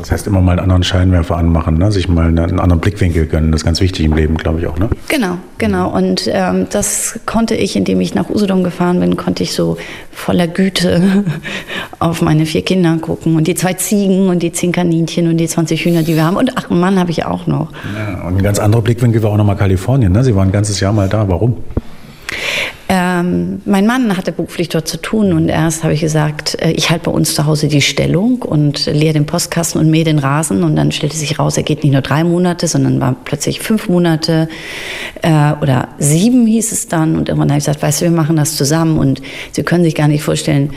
Das 0.00 0.12
heißt, 0.12 0.26
immer 0.26 0.40
mal 0.40 0.52
einen 0.52 0.60
anderen 0.60 0.82
Scheinwerfer 0.82 1.36
anmachen, 1.36 1.78
ne? 1.78 1.92
sich 1.92 2.08
mal 2.08 2.26
einen 2.26 2.58
anderen 2.58 2.80
Blickwinkel 2.80 3.26
gönnen. 3.26 3.52
Das 3.52 3.60
ist 3.60 3.64
ganz 3.64 3.80
wichtig 3.80 4.04
im 4.04 4.14
Leben, 4.14 4.36
glaube 4.36 4.60
ich 4.60 4.66
auch. 4.66 4.78
Ne? 4.78 4.88
Genau, 5.08 5.38
genau. 5.58 5.90
Und 5.90 6.28
ähm, 6.32 6.66
das 6.70 7.20
konnte 7.26 7.54
ich, 7.54 7.76
indem 7.76 8.00
ich 8.00 8.14
nach 8.14 8.30
Usedom 8.30 8.64
gefahren 8.64 9.00
bin, 9.00 9.16
konnte 9.16 9.42
ich 9.42 9.52
so 9.52 9.76
voller 10.10 10.46
Güte 10.46 11.24
auf 11.98 12.22
meine 12.22 12.46
vier 12.46 12.62
Kinder 12.62 12.96
gucken 12.98 13.36
und 13.36 13.46
die 13.46 13.54
zwei 13.54 13.74
Ziegen 13.74 14.28
und 14.28 14.42
die 14.42 14.52
zehn 14.52 14.72
Kaninchen 14.72 15.28
und 15.28 15.36
die 15.36 15.46
20 15.46 15.84
Hühner, 15.84 16.02
die 16.02 16.14
wir 16.14 16.24
haben. 16.24 16.36
Und 16.36 16.52
ach, 16.56 16.70
einen 16.70 16.80
Mann 16.80 16.98
habe 16.98 17.10
ich 17.10 17.24
auch 17.24 17.46
noch. 17.46 17.68
Ja, 17.96 18.26
und 18.26 18.36
ein 18.38 18.42
ganz 18.42 18.58
anderer 18.58 18.82
Blickwinkel 18.82 19.22
war 19.22 19.30
auch 19.30 19.36
nochmal 19.36 19.56
Kalifornien. 19.56 20.12
Ne? 20.12 20.24
Sie 20.24 20.34
waren 20.34 20.48
ein 20.48 20.52
ganzes 20.52 20.80
Jahr 20.80 20.92
mal 20.92 21.08
da. 21.08 21.28
Warum? 21.28 21.56
Ähm, 22.92 23.62
mein 23.66 23.86
Mann 23.86 24.16
hatte 24.16 24.32
beruflich 24.32 24.68
dort 24.68 24.88
zu 24.88 24.96
tun 24.96 25.32
und 25.32 25.48
erst 25.48 25.84
habe 25.84 25.94
ich 25.94 26.00
gesagt, 26.00 26.60
äh, 26.60 26.72
ich 26.72 26.90
halte 26.90 27.04
bei 27.04 27.12
uns 27.12 27.36
zu 27.36 27.46
Hause 27.46 27.68
die 27.68 27.82
Stellung 27.82 28.42
und 28.42 28.86
leere 28.86 29.12
den 29.12 29.26
Postkasten 29.26 29.80
und 29.80 29.90
mähe 29.90 30.02
den 30.02 30.18
Rasen. 30.18 30.64
Und 30.64 30.74
dann 30.74 30.90
stellte 30.90 31.16
sich 31.16 31.38
raus, 31.38 31.56
er 31.56 31.62
geht 31.62 31.84
nicht 31.84 31.92
nur 31.92 32.02
drei 32.02 32.24
Monate, 32.24 32.66
sondern 32.66 33.00
war 33.00 33.14
plötzlich 33.24 33.60
fünf 33.60 33.88
Monate 33.88 34.48
äh, 35.22 35.52
oder 35.62 35.86
sieben 35.98 36.48
hieß 36.48 36.72
es 36.72 36.88
dann. 36.88 37.14
Und 37.14 37.28
irgendwann 37.28 37.50
habe 37.50 37.58
ich 37.58 37.64
gesagt, 37.64 37.80
weißt 37.80 38.00
du, 38.00 38.06
wir 38.06 38.10
machen 38.10 38.34
das 38.34 38.56
zusammen. 38.56 38.98
Und 38.98 39.22
Sie 39.52 39.62
können 39.62 39.84
sich 39.84 39.94
gar 39.94 40.08
nicht 40.08 40.24
vorstellen, 40.24 40.72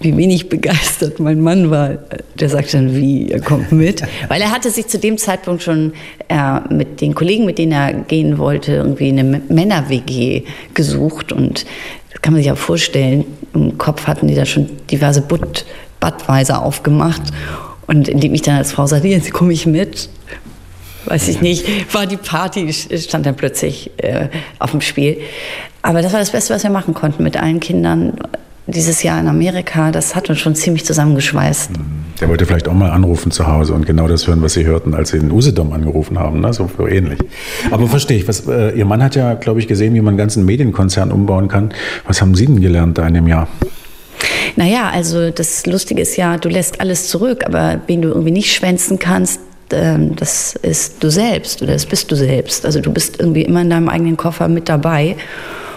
wie 0.00 0.16
wenig 0.16 0.48
begeistert 0.48 1.20
mein 1.20 1.40
Mann 1.40 1.70
war. 1.70 1.98
Der 2.34 2.48
sagte 2.48 2.76
dann, 2.76 2.94
wie, 2.94 3.30
er 3.30 3.40
kommt 3.40 3.72
mit. 3.72 4.02
Weil 4.28 4.42
er 4.42 4.52
hatte 4.52 4.70
sich 4.70 4.88
zu 4.88 4.98
dem 4.98 5.16
Zeitpunkt 5.16 5.62
schon 5.62 5.94
äh, 6.28 6.60
mit 6.72 7.00
den 7.00 7.14
Kollegen, 7.14 7.46
mit 7.46 7.58
denen 7.58 7.72
er 7.72 7.92
gehen 7.92 8.38
wollte, 8.38 8.72
irgendwie 8.72 9.08
eine 9.08 9.24
Männer-WG 9.24 10.44
gesucht. 10.74 11.32
Und 11.32 11.64
das 12.12 12.22
kann 12.22 12.34
man 12.34 12.40
sich 12.40 12.48
ja 12.48 12.56
vorstellen, 12.56 13.24
im 13.54 13.78
Kopf 13.78 14.06
hatten 14.06 14.28
die 14.28 14.34
da 14.34 14.44
schon 14.44 14.68
diverse 14.90 15.22
Butt 15.22 15.64
Badweiser 15.98 16.62
aufgemacht. 16.62 17.22
Und 17.86 18.08
indem 18.08 18.34
ich 18.34 18.42
dann 18.42 18.56
als 18.56 18.72
Frau 18.72 18.86
sagte, 18.86 19.08
jetzt 19.08 19.32
komme 19.32 19.52
ich 19.52 19.64
mit, 19.64 20.10
weiß 21.06 21.28
ich 21.28 21.40
nicht, 21.40 21.94
war 21.94 22.06
die 22.06 22.16
Party, 22.16 22.70
stand 22.72 23.24
dann 23.24 23.36
plötzlich 23.36 23.92
äh, 23.98 24.28
auf 24.58 24.72
dem 24.72 24.80
Spiel. 24.80 25.18
Aber 25.82 26.02
das 26.02 26.12
war 26.12 26.20
das 26.20 26.32
Beste, 26.32 26.52
was 26.52 26.64
wir 26.64 26.70
machen 26.70 26.94
konnten 26.94 27.22
mit 27.22 27.36
allen 27.36 27.60
Kindern 27.60 28.14
dieses 28.66 29.02
Jahr 29.02 29.20
in 29.20 29.28
Amerika. 29.28 29.90
Das 29.92 30.14
hat 30.14 30.28
uns 30.28 30.38
schon 30.38 30.54
ziemlich 30.54 30.84
zusammengeschweißt. 30.84 31.70
Der 32.20 32.28
wollte 32.28 32.46
vielleicht 32.46 32.68
auch 32.68 32.74
mal 32.74 32.90
anrufen 32.90 33.30
zu 33.30 33.46
Hause 33.46 33.74
und 33.74 33.86
genau 33.86 34.08
das 34.08 34.26
hören, 34.26 34.42
was 34.42 34.54
Sie 34.54 34.64
hörten, 34.64 34.94
als 34.94 35.10
Sie 35.10 35.18
in 35.18 35.30
Usedom 35.30 35.72
angerufen 35.72 36.18
haben. 36.18 36.40
Ne? 36.40 36.52
So, 36.52 36.70
so 36.76 36.86
ähnlich. 36.86 37.18
Aber 37.70 37.86
verstehe 37.86 38.18
ich. 38.18 38.26
Was, 38.26 38.46
äh, 38.46 38.70
Ihr 38.70 38.86
Mann 38.86 39.02
hat 39.02 39.14
ja, 39.14 39.34
glaube 39.34 39.60
ich, 39.60 39.68
gesehen, 39.68 39.94
wie 39.94 40.00
man 40.00 40.10
einen 40.10 40.18
ganzen 40.18 40.44
Medienkonzern 40.44 41.12
umbauen 41.12 41.48
kann. 41.48 41.70
Was 42.06 42.20
haben 42.20 42.34
Sie 42.34 42.46
denn 42.46 42.60
gelernt 42.60 42.98
da 42.98 43.06
in 43.06 43.14
dem 43.14 43.28
Jahr? 43.28 43.48
Naja, 44.56 44.90
also 44.90 45.30
das 45.30 45.66
Lustige 45.66 46.00
ist 46.00 46.16
ja, 46.16 46.38
du 46.38 46.48
lässt 46.48 46.80
alles 46.80 47.08
zurück, 47.08 47.44
aber 47.44 47.80
wen 47.86 48.00
du 48.00 48.08
irgendwie 48.08 48.30
nicht 48.30 48.54
schwänzen 48.54 48.98
kannst, 48.98 49.40
ähm, 49.70 50.16
das 50.16 50.54
ist 50.62 51.02
du 51.02 51.10
selbst 51.10 51.62
oder 51.62 51.72
das 51.72 51.84
bist 51.84 52.10
du 52.10 52.16
selbst. 52.16 52.64
Also 52.64 52.80
du 52.80 52.92
bist 52.92 53.20
irgendwie 53.20 53.42
immer 53.42 53.60
in 53.60 53.70
deinem 53.70 53.88
eigenen 53.88 54.16
Koffer 54.16 54.48
mit 54.48 54.68
dabei. 54.68 55.16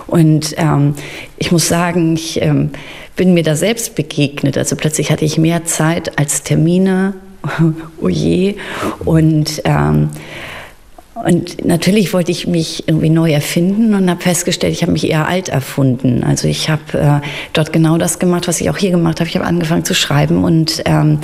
Und 0.09 0.55
ähm, 0.57 0.95
ich 1.37 1.51
muss 1.51 1.67
sagen, 1.67 2.15
ich 2.15 2.41
ähm, 2.41 2.71
bin 3.15 3.33
mir 3.33 3.43
da 3.43 3.55
selbst 3.55 3.95
begegnet. 3.95 4.57
Also 4.57 4.75
plötzlich 4.75 5.11
hatte 5.11 5.25
ich 5.25 5.37
mehr 5.37 5.65
Zeit 5.65 6.17
als 6.17 6.43
Termine. 6.43 7.13
oh 8.01 8.09
je. 8.09 8.55
Und 9.05 9.61
ähm, 9.65 10.09
und 11.25 11.65
natürlich 11.65 12.13
wollte 12.13 12.31
ich 12.31 12.47
mich 12.47 12.87
irgendwie 12.87 13.09
neu 13.09 13.31
erfinden 13.31 13.93
und 13.93 14.09
habe 14.09 14.21
festgestellt, 14.21 14.73
ich 14.73 14.83
habe 14.83 14.93
mich 14.93 15.09
eher 15.09 15.27
alt 15.27 15.49
erfunden. 15.49 16.23
Also 16.23 16.47
ich 16.47 16.69
habe 16.69 16.97
äh, 16.97 17.27
dort 17.51 17.73
genau 17.73 17.97
das 17.97 18.19
gemacht, 18.19 18.47
was 18.47 18.61
ich 18.61 18.69
auch 18.69 18.77
hier 18.77 18.91
gemacht 18.91 19.19
habe. 19.19 19.29
Ich 19.29 19.35
habe 19.35 19.45
angefangen 19.45 19.83
zu 19.83 19.93
schreiben 19.93 20.43
und 20.43 20.81
ähm, 20.85 21.19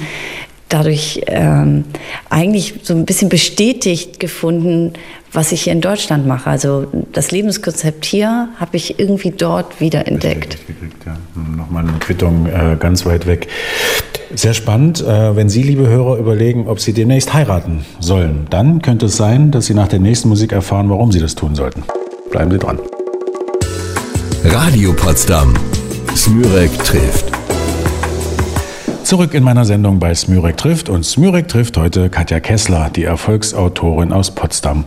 dadurch 0.70 1.22
ähm, 1.28 1.86
eigentlich 2.30 2.76
so 2.84 2.94
ein 2.94 3.06
bisschen 3.06 3.30
bestätigt 3.30 4.20
gefunden, 4.20 4.94
was 5.32 5.52
ich 5.52 5.64
hier 5.64 5.74
in 5.74 5.82
Deutschland 5.82 6.26
mache. 6.26 6.50
Also 6.50 6.88
das 7.12 7.32
Lebenskonzept 7.32 8.06
hier 8.06 8.50
habe 8.58 8.78
ich 8.78 9.00
irgendwie 9.00 9.32
dort 9.32 9.80
wieder 9.80 10.08
entdeckt. 10.08 10.58
Ja. 11.06 11.18
Nochmal 11.56 11.88
eine 11.88 11.98
Quittung 12.00 12.48
äh, 12.48 12.78
ganz 12.80 13.06
weit 13.06 13.28
weg. 13.28 13.48
Sehr 14.34 14.54
spannend. 14.54 15.02
Äh, 15.02 15.36
wenn 15.36 15.50
Sie, 15.50 15.62
liebe 15.62 15.88
Hörer, 15.88 16.18
überlegen, 16.18 16.68
ob 16.68 16.80
Sie 16.80 16.94
demnächst 16.94 17.34
heiraten 17.34 17.86
sollen, 18.00 18.48
dann 18.50 18.82
könnte 18.82 19.06
es 19.06 19.18
sein, 19.18 19.52
dass 19.52 19.68
Sie 19.68 19.74
nach 19.74 19.88
der 19.88 20.00
nächsten 20.00 20.30
Musik 20.30 20.52
erfahren, 20.52 20.90
warum 20.90 21.12
Sie 21.12 21.20
das 21.20 21.36
tun 21.36 21.56
sollten. 21.56 21.84
Bleiben 22.32 22.52
Sie 22.52 22.58
dran. 22.58 22.80
Radio 24.46 24.94
Potsdam. 24.94 25.54
Smürek 26.16 26.72
trifft. 26.84 27.35
Zurück 29.06 29.36
in 29.36 29.44
meiner 29.44 29.66
Sendung 29.66 30.00
bei 30.00 30.16
Smürek 30.16 30.58
trifft 30.58 30.90
und 30.90 31.06
Smürek 31.06 31.48
trifft 31.48 31.78
heute 31.78 32.10
Katja 32.10 32.40
Kessler, 32.40 32.90
die 32.90 33.04
Erfolgsautorin 33.04 34.12
aus 34.12 34.34
Potsdam. 34.34 34.86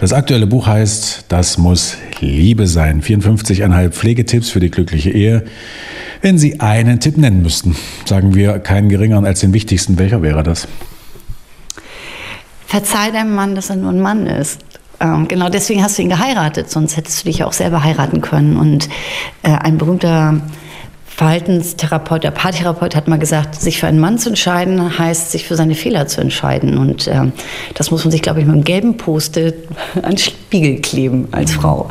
Das 0.00 0.12
aktuelle 0.12 0.48
Buch 0.48 0.66
heißt 0.66 1.26
Das 1.28 1.56
muss 1.56 1.96
Liebe 2.18 2.66
sein. 2.66 3.00
54,5 3.00 3.90
Pflegetipps 3.90 4.50
für 4.50 4.58
die 4.58 4.72
glückliche 4.72 5.10
Ehe. 5.10 5.44
Wenn 6.20 6.36
Sie 6.36 6.58
einen 6.58 6.98
Tipp 6.98 7.16
nennen 7.16 7.42
müssten, 7.42 7.76
sagen 8.06 8.34
wir 8.34 8.58
keinen 8.58 8.88
geringeren 8.88 9.24
als 9.24 9.38
den 9.38 9.52
wichtigsten, 9.52 10.00
welcher 10.00 10.20
wäre 10.20 10.42
das? 10.42 10.66
Verzeih 12.66 13.12
deinem 13.12 13.36
Mann, 13.36 13.54
dass 13.54 13.70
er 13.70 13.76
nur 13.76 13.92
ein 13.92 14.00
Mann 14.00 14.26
ist. 14.26 14.62
Ähm, 14.98 15.28
genau 15.28 15.48
deswegen 15.48 15.84
hast 15.84 15.96
du 15.96 16.02
ihn 16.02 16.08
geheiratet, 16.08 16.68
sonst 16.68 16.96
hättest 16.96 17.20
du 17.20 17.28
dich 17.28 17.44
auch 17.44 17.52
selber 17.52 17.84
heiraten 17.84 18.20
können. 18.20 18.56
Und 18.56 18.88
äh, 19.44 19.52
ein 19.52 19.78
berühmter 19.78 20.40
Verhaltenstherapeut, 21.16 22.24
der 22.24 22.30
Paartherapeut 22.30 22.96
hat 22.96 23.08
mal 23.08 23.18
gesagt, 23.18 23.54
sich 23.54 23.78
für 23.78 23.86
einen 23.86 23.98
Mann 23.98 24.18
zu 24.18 24.30
entscheiden, 24.30 24.98
heißt, 24.98 25.32
sich 25.32 25.46
für 25.46 25.56
seine 25.56 25.74
Fehler 25.74 26.06
zu 26.06 26.20
entscheiden. 26.20 26.78
Und 26.78 27.06
äh, 27.08 27.30
das 27.74 27.90
muss 27.90 28.04
man 28.04 28.10
sich, 28.10 28.22
glaube 28.22 28.40
ich, 28.40 28.46
mit 28.46 28.54
einem 28.54 28.64
gelben 28.64 28.96
Post-it 28.96 29.68
an 30.02 30.16
Spiegel 30.16 30.80
kleben 30.80 31.28
als 31.32 31.52
Frau. 31.52 31.90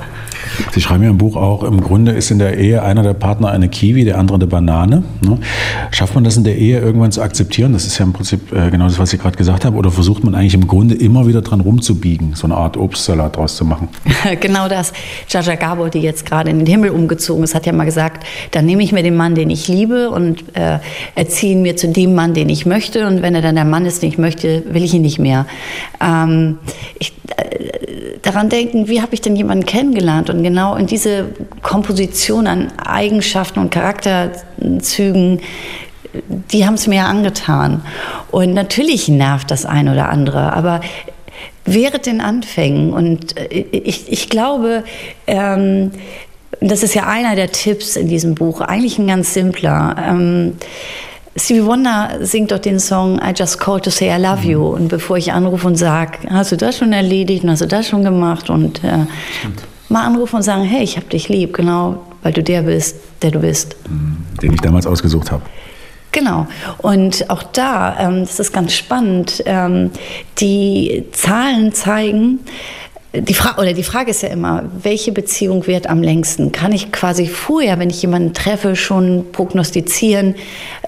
Sie 0.72 0.82
schreiben 0.82 1.04
ja 1.04 1.10
im 1.10 1.18
Buch 1.18 1.36
auch, 1.36 1.64
im 1.64 1.82
Grunde 1.82 2.12
ist 2.12 2.32
in 2.32 2.40
der 2.40 2.58
Ehe 2.58 2.84
einer 2.84 3.04
der 3.04 3.14
Partner 3.14 3.50
eine 3.50 3.70
Kiwi, 3.70 4.06
der 4.06 4.18
andere 4.18 4.36
eine 4.36 4.48
Banane. 4.48 5.04
Ne? 5.22 5.38
Schafft 5.92 6.16
man 6.16 6.24
das 6.24 6.38
in 6.38 6.44
der 6.44 6.58
Ehe 6.58 6.80
irgendwann 6.80 7.12
zu 7.12 7.22
akzeptieren? 7.22 7.74
Das 7.74 7.86
ist 7.86 7.98
ja 7.98 8.06
im 8.06 8.14
Prinzip 8.14 8.52
äh, 8.54 8.70
genau 8.70 8.86
das, 8.86 9.00
was 9.00 9.14
ich 9.14 9.22
gerade 9.22 9.38
gesagt 9.38 9.66
habe. 9.66 9.78
Oder 9.78 9.92
versucht 9.92 10.24
man 10.24 10.36
eigentlich 10.36 10.54
im 10.54 10.68
Grunde 10.68 10.96
immer 10.96 11.28
wieder 11.28 11.42
dran 11.42 11.62
rumzubiegen, 11.62 12.34
so 12.36 12.48
eine 12.48 12.56
Art 12.56 12.78
Obstsalat 12.78 13.38
draus 13.38 13.56
zu 13.56 13.66
machen? 13.66 13.90
genau 14.40 14.68
das. 14.68 14.94
Jaja 15.28 15.56
Gabor, 15.56 15.90
die 15.90 16.00
jetzt 16.00 16.26
gerade 16.26 16.50
in 16.50 16.60
den 16.60 16.68
Himmel 16.68 16.92
umgezogen 16.92 17.44
ist, 17.44 17.56
hat 17.56 17.66
ja 17.66 17.74
mal 17.74 17.86
gesagt, 17.86 18.26
dann 18.52 18.66
nehme 18.66 18.84
ich 18.84 18.92
mir 18.92 19.04
den 19.04 19.16
Mann, 19.16 19.36
den 19.36 19.50
ich 19.50 19.68
liebe 19.68 20.10
und 20.10 20.44
äh, 20.56 20.80
erziehe 21.16 21.54
ihn 21.54 21.62
mir 21.62 21.76
zu 21.76 21.88
dem 21.88 22.16
Mann, 22.16 22.34
den 22.34 22.50
ich 22.50 22.66
möchte. 22.66 23.08
Und 23.08 23.22
wenn 23.22 23.36
er 23.36 23.42
dann 23.42 23.56
der 23.56 23.66
Mann 23.66 23.86
ist, 23.86 24.02
den 24.02 24.10
ich 24.10 24.18
möchte, 24.18 24.64
will 24.72 24.84
ich 24.84 24.94
ihn 24.94 25.02
nicht 25.02 25.20
mehr. 25.20 25.46
Ähm, 26.02 26.58
ich, 26.98 27.14
äh, 27.38 28.20
daran 28.22 28.50
denken, 28.50 28.88
wie 28.88 29.02
habe 29.02 29.14
ich 29.14 29.22
denn 29.22 29.36
jemanden 29.36 29.66
kennengelernt? 29.66 30.30
Und 30.30 30.39
genau 30.44 30.76
in 30.76 30.88
diese 30.88 31.26
Komposition 31.62 32.48
an 32.48 32.72
Eigenschaften 32.78 33.60
und 33.60 33.72
Charakterzügen, 33.72 35.42
die 36.52 36.66
haben 36.66 36.74
es 36.74 36.88
mir 36.88 37.06
angetan. 37.06 37.84
Und 38.32 38.54
natürlich 38.54 39.08
nervt 39.08 39.52
das 39.52 39.66
ein 39.66 39.90
oder 39.90 40.10
andere, 40.10 40.54
aber 40.54 40.82
während 41.66 42.06
den 42.06 42.22
Anfängen 42.22 42.94
und 42.94 43.38
äh, 43.38 43.66
ich, 43.72 44.12
ich 44.12 44.30
glaube, 44.30 44.84
ähm, 45.28 45.92
das 46.62 46.84
ist 46.84 46.94
ja 46.94 47.06
einer 47.06 47.36
der 47.36 47.52
Tipps 47.52 47.96
in 47.96 48.08
diesem 48.08 48.36
Buch, 48.36 48.62
eigentlich 48.62 48.98
ein 48.98 49.08
ganz 49.08 49.34
simpler. 49.34 49.96
Ähm, 49.98 50.56
Stevie 51.36 51.66
Wonder 51.66 52.18
singt 52.22 52.52
doch 52.52 52.60
den 52.60 52.80
Song 52.80 53.18
I 53.18 53.32
Just 53.36 53.60
Called 53.60 53.84
to 53.84 53.90
Say 53.90 54.14
I 54.14 54.22
Love 54.22 54.46
You. 54.46 54.68
Und 54.68 54.90
bevor 54.90 55.18
ich 55.18 55.32
anrufe 55.32 55.68
und 55.68 55.78
sage, 55.78 56.20
hast 56.30 56.52
du 56.52 56.58
das 56.58 56.78
schon 56.78 56.92
erledigt 56.92 57.44
und 57.44 57.52
hast 57.52 57.62
du 57.62 57.68
das 57.68 57.88
schon 57.88 58.04
gemacht? 58.04 58.50
Und 58.50 58.84
äh, 58.84 59.06
mal 59.90 60.06
anrufen 60.06 60.38
und 60.38 60.44
sagen, 60.44 60.64
hey, 60.64 60.84
ich 60.84 60.98
habe 60.98 61.08
dich 61.08 61.30
lieb, 61.30 61.54
genau, 61.54 62.02
weil 62.22 62.34
du 62.34 62.44
der 62.44 62.64
bist, 62.64 62.98
der 63.22 63.32
du 63.32 63.40
bist. 63.40 63.76
Mhm. 63.90 64.18
Den 64.42 64.54
ich 64.54 64.62
damals 64.62 64.86
ausgesucht 64.86 65.32
habe. 65.32 65.44
Genau. 66.12 66.48
Und 66.80 67.30
auch 67.30 67.44
da, 67.44 68.00
ähm, 68.00 68.22
das 68.22 68.40
ist 68.40 68.52
ganz 68.52 68.74
spannend, 68.74 69.44
ähm, 69.46 69.92
die 70.40 71.06
Zahlen 71.12 71.74
zeigen, 71.74 72.40
die 73.14 73.34
Frage 73.34 73.62
oder 73.62 73.74
die 73.74 73.84
Frage 73.84 74.12
ist 74.12 74.22
ja 74.22 74.30
immer, 74.30 74.64
welche 74.84 75.12
Beziehung 75.12 75.66
wird 75.66 75.88
am 75.88 76.04
längsten? 76.04 76.52
Kann 76.52 76.72
ich 76.72 76.92
quasi 76.92 77.28
vorher, 77.28 77.80
wenn 77.80 77.90
ich 77.90 78.02
jemanden 78.04 78.34
treffe, 78.34 78.76
schon 78.76 79.26
prognostizieren, 79.32 80.36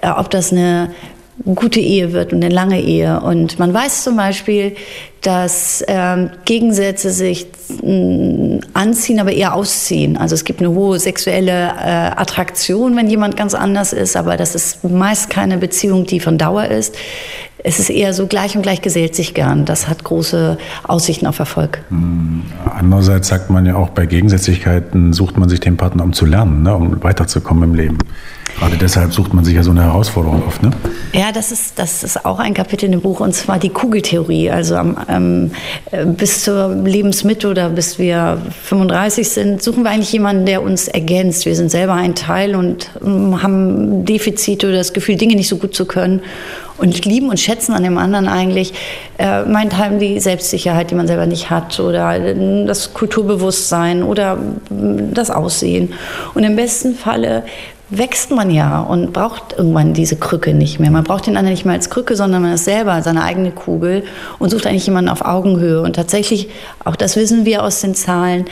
äh, 0.01 0.09
ob 0.09 0.29
das 0.29 0.51
eine 0.51 0.91
gute 1.43 1.79
Ehe 1.79 2.13
wird 2.13 2.33
und 2.33 2.43
eine 2.43 2.53
lange 2.53 2.81
Ehe. 2.81 3.19
Und 3.21 3.59
man 3.59 3.73
weiß 3.73 4.03
zum 4.03 4.15
Beispiel, 4.17 4.75
dass 5.21 5.83
ähm, 5.87 6.31
Gegensätze 6.45 7.11
sich 7.11 7.47
äh, 7.83 8.59
anziehen, 8.73 9.19
aber 9.19 9.31
eher 9.31 9.53
ausziehen. 9.53 10.17
Also 10.17 10.33
es 10.33 10.45
gibt 10.45 10.59
eine 10.59 10.71
hohe 10.71 10.99
sexuelle 10.99 11.51
äh, 11.51 12.11
Attraktion, 12.15 12.95
wenn 12.95 13.09
jemand 13.09 13.37
ganz 13.37 13.53
anders 13.53 13.93
ist, 13.93 14.15
aber 14.15 14.35
das 14.37 14.55
ist 14.55 14.83
meist 14.83 15.29
keine 15.29 15.57
Beziehung, 15.57 16.05
die 16.05 16.19
von 16.19 16.37
Dauer 16.37 16.65
ist 16.65 16.95
es 17.63 17.79
ist 17.79 17.89
eher 17.89 18.13
so 18.13 18.27
gleich 18.27 18.55
und 18.55 18.61
gleich 18.61 18.81
gesellt 18.81 19.15
sich 19.15 19.33
gern. 19.33 19.65
Das 19.65 19.87
hat 19.87 20.03
große 20.03 20.57
Aussichten 20.83 21.27
auf 21.27 21.39
Erfolg. 21.39 21.83
Hm. 21.89 22.43
Andererseits 22.65 23.27
sagt 23.27 23.49
man 23.49 23.65
ja 23.65 23.75
auch, 23.75 23.89
bei 23.89 24.05
Gegensätzlichkeiten 24.05 25.13
sucht 25.13 25.37
man 25.37 25.49
sich 25.49 25.59
den 25.59 25.77
Partner, 25.77 26.03
um 26.03 26.13
zu 26.13 26.25
lernen, 26.25 26.63
ne, 26.63 26.75
um 26.75 27.03
weiterzukommen 27.03 27.69
im 27.69 27.75
Leben. 27.75 27.97
Gerade 28.59 28.77
deshalb 28.77 29.13
sucht 29.13 29.33
man 29.33 29.45
sich 29.45 29.55
ja 29.55 29.63
so 29.63 29.71
eine 29.71 29.83
Herausforderung 29.83 30.43
oft, 30.45 30.61
ne? 30.61 30.71
Ja, 31.13 31.31
das 31.31 31.51
ist, 31.51 31.79
das 31.79 32.03
ist 32.03 32.25
auch 32.25 32.37
ein 32.37 32.53
Kapitel 32.53 32.85
in 32.85 32.91
dem 32.91 33.01
Buch, 33.01 33.19
und 33.21 33.33
zwar 33.33 33.59
die 33.59 33.69
Kugeltheorie. 33.69 34.51
Also 34.51 34.75
ähm, 35.07 35.51
bis 36.17 36.43
zur 36.43 36.75
Lebensmitte 36.75 37.49
oder 37.49 37.69
bis 37.69 37.97
wir 37.97 38.39
35 38.63 39.29
sind, 39.29 39.63
suchen 39.63 39.83
wir 39.83 39.91
eigentlich 39.91 40.11
jemanden, 40.11 40.45
der 40.45 40.61
uns 40.61 40.87
ergänzt. 40.87 41.45
Wir 41.45 41.55
sind 41.55 41.71
selber 41.71 41.93
ein 41.93 42.13
Teil 42.13 42.55
und 42.55 42.91
ähm, 43.03 43.41
haben 43.41 44.05
Defizite 44.05 44.67
oder 44.67 44.77
das 44.77 44.93
Gefühl, 44.93 45.15
Dinge 45.15 45.35
nicht 45.35 45.49
so 45.49 45.57
gut 45.57 45.73
zu 45.73 45.85
können 45.85 46.21
und 46.81 47.05
lieben 47.05 47.29
und 47.29 47.39
schätzen 47.39 47.73
an 47.73 47.83
dem 47.83 47.97
anderen 47.97 48.27
eigentlich, 48.27 48.73
äh, 49.17 49.43
meinethalben 49.43 49.99
die 49.99 50.19
Selbstsicherheit, 50.19 50.91
die 50.91 50.95
man 50.95 51.07
selber 51.07 51.27
nicht 51.27 51.49
hat 51.49 51.79
oder 51.79 52.15
äh, 52.15 52.65
das 52.65 52.93
Kulturbewusstsein 52.93 54.03
oder 54.03 54.33
äh, 54.33 55.03
das 55.13 55.29
Aussehen. 55.29 55.93
Und 56.33 56.43
im 56.43 56.55
besten 56.55 56.95
Falle 56.95 57.43
wächst 57.91 58.31
man 58.31 58.49
ja 58.49 58.79
und 58.79 59.11
braucht 59.11 59.55
irgendwann 59.57 59.93
diese 59.93 60.15
Krücke 60.15 60.53
nicht 60.53 60.79
mehr. 60.79 60.89
Man 60.91 61.03
braucht 61.03 61.27
den 61.27 61.35
anderen 61.35 61.53
nicht 61.53 61.65
mehr 61.65 61.75
als 61.75 61.89
Krücke, 61.89 62.15
sondern 62.15 62.41
man 62.41 62.53
ist 62.53 62.63
selber 62.63 63.01
seine 63.01 63.23
eigene 63.23 63.51
Kugel 63.51 64.03
und 64.39 64.49
sucht 64.49 64.65
eigentlich 64.65 64.85
jemanden 64.85 65.09
auf 65.09 65.25
Augenhöhe. 65.25 65.81
Und 65.81 65.97
tatsächlich, 65.97 66.47
auch 66.85 66.95
das 66.95 67.17
wissen 67.17 67.45
wir 67.45 67.63
aus 67.63 67.81
den 67.81 67.93
Zahlen, 67.93 68.45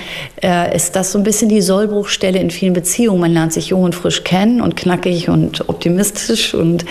äh, 0.43 0.75
ist 0.75 0.97
das 0.97 1.13
so 1.13 1.17
ein 1.17 1.23
bisschen 1.23 1.47
die 1.47 1.61
Sollbruchstelle 1.61 2.37
in 2.37 2.51
vielen 2.51 2.73
Beziehungen. 2.73 3.21
Man 3.21 3.31
lernt 3.31 3.53
sich 3.53 3.69
jung 3.69 3.83
und 3.83 3.95
frisch 3.95 4.25
kennen 4.25 4.59
und 4.59 4.75
knackig 4.75 5.29
und 5.29 5.69
optimistisch 5.69 6.53
und 6.53 6.83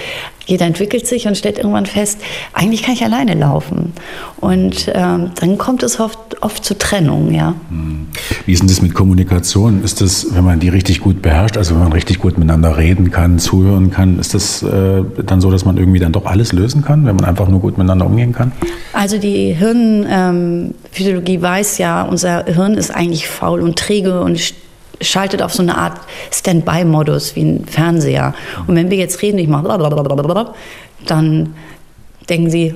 jeder 0.48 0.64
entwickelt 0.64 1.06
sich 1.06 1.28
und 1.28 1.36
stellt 1.36 1.58
irgendwann 1.58 1.84
fest, 1.84 2.20
eigentlich 2.54 2.82
kann 2.82 2.94
ich 2.94 3.04
alleine 3.04 3.34
laufen. 3.34 3.92
Und 4.40 4.90
ähm, 4.94 5.30
dann 5.38 5.58
kommt 5.58 5.82
es 5.82 6.00
oft, 6.00 6.18
oft 6.40 6.64
zu 6.64 6.76
Trennung, 6.78 7.32
ja. 7.34 7.54
Hm. 7.68 8.06
Wie 8.46 8.52
ist 8.52 8.60
denn 8.60 8.68
das 8.68 8.80
mit 8.80 8.94
Kommunikation? 8.94 9.84
Ist 9.84 10.00
das, 10.00 10.28
wenn 10.32 10.44
man 10.44 10.58
die 10.58 10.70
richtig 10.70 11.00
gut 11.00 11.20
beherrscht, 11.20 11.58
also 11.58 11.74
wenn 11.74 11.82
man 11.82 11.92
richtig 11.92 12.18
gut 12.18 12.38
miteinander 12.38 12.78
reden 12.78 13.10
kann, 13.10 13.38
zuhören 13.38 13.90
kann, 13.90 14.18
ist 14.18 14.32
das 14.32 14.62
äh, 14.62 15.02
dann 15.26 15.42
so, 15.42 15.50
dass 15.50 15.66
man 15.66 15.76
irgendwie 15.76 15.98
dann 15.98 16.12
doch 16.12 16.24
alles 16.24 16.52
lösen 16.52 16.82
kann, 16.82 17.04
wenn 17.04 17.16
man 17.16 17.26
einfach 17.26 17.48
nur 17.48 17.60
gut 17.60 17.76
miteinander 17.76 18.06
umgehen 18.06 18.32
kann? 18.32 18.52
Also 18.94 19.18
die 19.18 19.52
Hirnphysiologie 19.52 21.34
ähm, 21.34 21.42
weiß 21.42 21.76
ja, 21.76 22.04
unser 22.04 22.46
Hirn 22.46 22.72
ist 22.74 22.90
eigentlich 22.90 23.28
faul 23.28 23.60
und 23.60 23.78
träge 23.78 24.22
und 24.22 24.54
schaltet 25.00 25.42
auf 25.42 25.54
so 25.54 25.62
eine 25.62 25.76
Art 25.76 26.00
Standby-Modus 26.32 27.36
wie 27.36 27.42
ein 27.42 27.64
Fernseher. 27.66 28.34
Und 28.66 28.76
wenn 28.76 28.90
wir 28.90 28.98
jetzt 28.98 29.22
reden, 29.22 29.38
ich 29.38 29.48
mache 29.48 29.64
dann 31.06 31.54
denken 32.28 32.50
sie, 32.50 32.74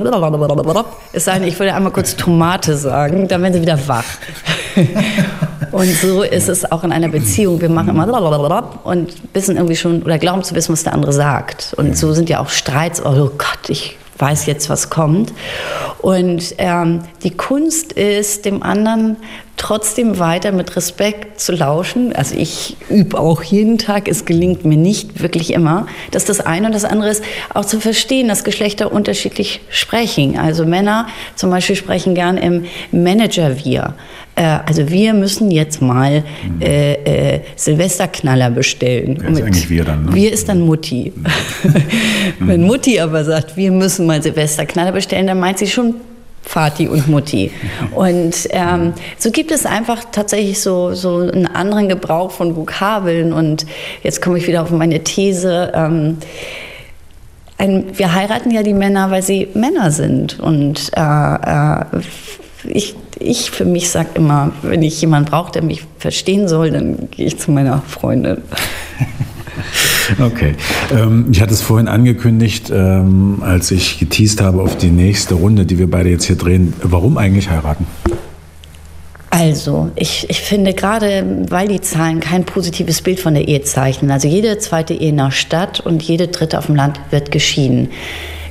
es 1.12 1.24
sei 1.24 1.38
denn, 1.38 1.48
ich 1.48 1.58
würde 1.58 1.74
einmal 1.74 1.92
kurz 1.92 2.16
Tomate 2.16 2.76
sagen, 2.76 3.28
dann 3.28 3.42
werden 3.42 3.54
sie 3.54 3.60
wieder 3.60 3.78
wach. 3.86 4.04
Und 5.72 5.88
so 5.88 6.22
ist 6.22 6.48
es 6.48 6.70
auch 6.70 6.84
in 6.84 6.92
einer 6.92 7.08
Beziehung. 7.08 7.60
Wir 7.60 7.70
machen 7.70 7.90
immer 7.90 8.06
und 8.84 9.14
wissen 9.32 9.56
irgendwie 9.56 9.76
schon 9.76 10.02
oder 10.02 10.18
glauben 10.18 10.42
zu 10.42 10.54
wissen, 10.54 10.72
was 10.72 10.82
der 10.82 10.92
andere 10.92 11.14
sagt. 11.14 11.72
Und 11.78 11.96
so 11.96 12.12
sind 12.12 12.28
ja 12.28 12.40
auch 12.40 12.50
Streits. 12.50 13.02
Oh 13.02 13.30
Gott, 13.38 13.68
ich 13.68 13.96
weiß 14.22 14.46
jetzt, 14.46 14.70
was 14.70 14.88
kommt. 14.88 15.32
Und 16.00 16.54
ähm, 16.58 17.00
die 17.24 17.32
Kunst 17.32 17.92
ist, 17.92 18.44
dem 18.44 18.62
anderen 18.62 19.16
trotzdem 19.56 20.18
weiter 20.18 20.50
mit 20.50 20.74
Respekt 20.74 21.40
zu 21.40 21.52
lauschen. 21.52 22.14
Also 22.14 22.36
ich 22.36 22.76
übe 22.88 23.18
auch 23.18 23.42
jeden 23.42 23.78
Tag, 23.78 24.08
es 24.08 24.24
gelingt 24.24 24.64
mir 24.64 24.76
nicht 24.76 25.22
wirklich 25.22 25.52
immer. 25.52 25.86
dass 26.10 26.24
das 26.24 26.40
eine 26.40 26.66
und 26.66 26.74
das 26.74 26.84
andere 26.84 27.10
ist, 27.10 27.22
auch 27.52 27.64
zu 27.64 27.80
verstehen, 27.80 28.28
dass 28.28 28.44
Geschlechter 28.44 28.92
unterschiedlich 28.92 29.60
sprechen. 29.70 30.38
Also 30.38 30.64
Männer 30.64 31.06
zum 31.36 31.50
Beispiel 31.50 31.76
sprechen 31.76 32.14
gern 32.14 32.38
im 32.38 32.64
Manager-Wir. 32.90 33.94
Äh, 34.34 34.58
also 34.66 34.88
wir 34.88 35.14
müssen 35.14 35.50
jetzt 35.50 35.82
mal 35.82 36.24
äh, 36.60 37.34
äh, 37.34 37.40
Silvesterknaller 37.56 38.50
bestellen. 38.50 39.18
Wer 39.20 39.30
ist 39.30 39.42
eigentlich 39.42 39.70
wir 39.70 39.84
dann? 39.84 40.06
Ne? 40.06 40.14
Wir 40.14 40.32
ist 40.32 40.48
dann 40.48 40.60
Mutti. 40.60 41.12
Wenn 42.38 42.62
Mutti 42.62 42.98
aber 43.00 43.24
sagt, 43.24 43.56
wir 43.56 43.70
müssen 43.70 44.06
mal 44.06 44.22
Silvesterknaller 44.22 44.92
bestellen, 44.92 45.26
dann 45.26 45.40
meint 45.40 45.58
sie 45.58 45.66
schon 45.66 45.94
Vati 46.44 46.88
und 46.88 47.08
Mutti. 47.08 47.50
Und 47.94 48.48
ähm, 48.50 48.94
so 49.16 49.30
gibt 49.30 49.52
es 49.52 49.64
einfach 49.64 50.04
tatsächlich 50.10 50.60
so, 50.60 50.92
so 50.92 51.18
einen 51.18 51.46
anderen 51.46 51.88
Gebrauch 51.88 52.30
von 52.32 52.56
Vokabeln. 52.56 53.32
Und 53.32 53.64
jetzt 54.02 54.20
komme 54.20 54.38
ich 54.38 54.46
wieder 54.48 54.62
auf 54.62 54.70
meine 54.70 55.04
These. 55.04 55.72
Ähm, 55.74 56.18
ein, 57.58 57.96
wir 57.96 58.12
heiraten 58.12 58.50
ja 58.50 58.62
die 58.62 58.74
Männer, 58.74 59.10
weil 59.10 59.22
sie 59.22 59.48
Männer 59.54 59.92
sind. 59.92 60.40
Und 60.40 60.90
äh, 60.96 61.34
äh, 61.34 61.84
ich, 62.64 62.96
ich 63.18 63.50
für 63.50 63.64
mich 63.64 63.90
sage 63.90 64.10
immer, 64.14 64.52
wenn 64.62 64.82
ich 64.82 65.00
jemanden 65.00 65.30
brauche, 65.30 65.52
der 65.52 65.62
mich 65.62 65.84
verstehen 65.98 66.48
soll, 66.48 66.70
dann 66.70 67.08
gehe 67.10 67.26
ich 67.26 67.38
zu 67.38 67.50
meiner 67.50 67.82
Freundin. 67.82 68.38
Okay. 70.18 70.54
Ähm, 70.92 71.26
ich 71.30 71.40
hatte 71.40 71.54
es 71.54 71.62
vorhin 71.62 71.88
angekündigt, 71.88 72.70
ähm, 72.74 73.42
als 73.42 73.70
ich 73.70 73.98
geteased 73.98 74.40
habe 74.40 74.60
auf 74.60 74.76
die 74.76 74.90
nächste 74.90 75.34
Runde, 75.34 75.64
die 75.64 75.78
wir 75.78 75.90
beide 75.90 76.08
jetzt 76.08 76.24
hier 76.24 76.36
drehen. 76.36 76.72
Warum 76.82 77.18
eigentlich 77.18 77.48
heiraten? 77.48 77.86
Also, 79.30 79.90
ich, 79.96 80.28
ich 80.28 80.40
finde 80.40 80.74
gerade, 80.74 81.46
weil 81.48 81.68
die 81.68 81.80
Zahlen 81.80 82.20
kein 82.20 82.44
positives 82.44 83.00
Bild 83.00 83.18
von 83.18 83.32
der 83.32 83.48
Ehe 83.48 83.62
zeichnen, 83.62 84.10
also 84.10 84.28
jede 84.28 84.58
zweite 84.58 84.92
Ehe 84.92 85.14
nach 85.14 85.32
Stadt 85.32 85.80
und 85.80 86.02
jede 86.02 86.28
dritte 86.28 86.58
auf 86.58 86.66
dem 86.66 86.76
Land 86.76 87.00
wird 87.10 87.32
geschieden. 87.32 87.88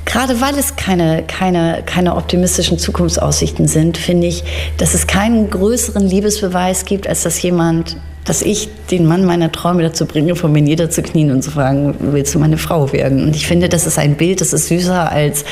Gerade 0.06 0.42
weil 0.42 0.58
es 0.58 0.76
keine, 0.76 1.24
keine, 1.24 1.84
keine 1.86 2.16
optimistischen 2.16 2.80
Zukunftsaussichten 2.80 3.68
sind, 3.68 3.98
finde 3.98 4.28
ich, 4.28 4.44
dass 4.78 4.94
es 4.94 5.08
keinen 5.08 5.50
größeren 5.50 6.06
Liebesbeweis 6.06 6.86
gibt, 6.86 7.08
als 7.08 7.24
dass 7.24 7.42
jemand, 7.42 7.98
dass 8.26 8.42
ich 8.42 8.70
den 8.90 9.06
Mann 9.06 9.26
meiner 9.26 9.52
Träume 9.52 9.84
dazu 9.84 10.06
bringe, 10.06 10.36
vor 10.36 10.50
mir 10.50 10.62
niederzuknien 10.62 11.32
und 11.32 11.44
zu 11.44 11.52
fragen, 11.52 11.96
willst 12.00 12.34
du 12.34 12.40
meine 12.40 12.58
Frau 12.58 12.92
werden? 12.92 13.24
Und 13.24 13.36
ich 13.36 13.48
finde, 13.48 13.70
das 13.70 13.86
ist 13.86 14.00
ein 14.00 14.16
Bild, 14.16 14.42
das 14.42 14.54
ist 14.54 14.68
süßer 14.68 15.12
als 15.12 15.46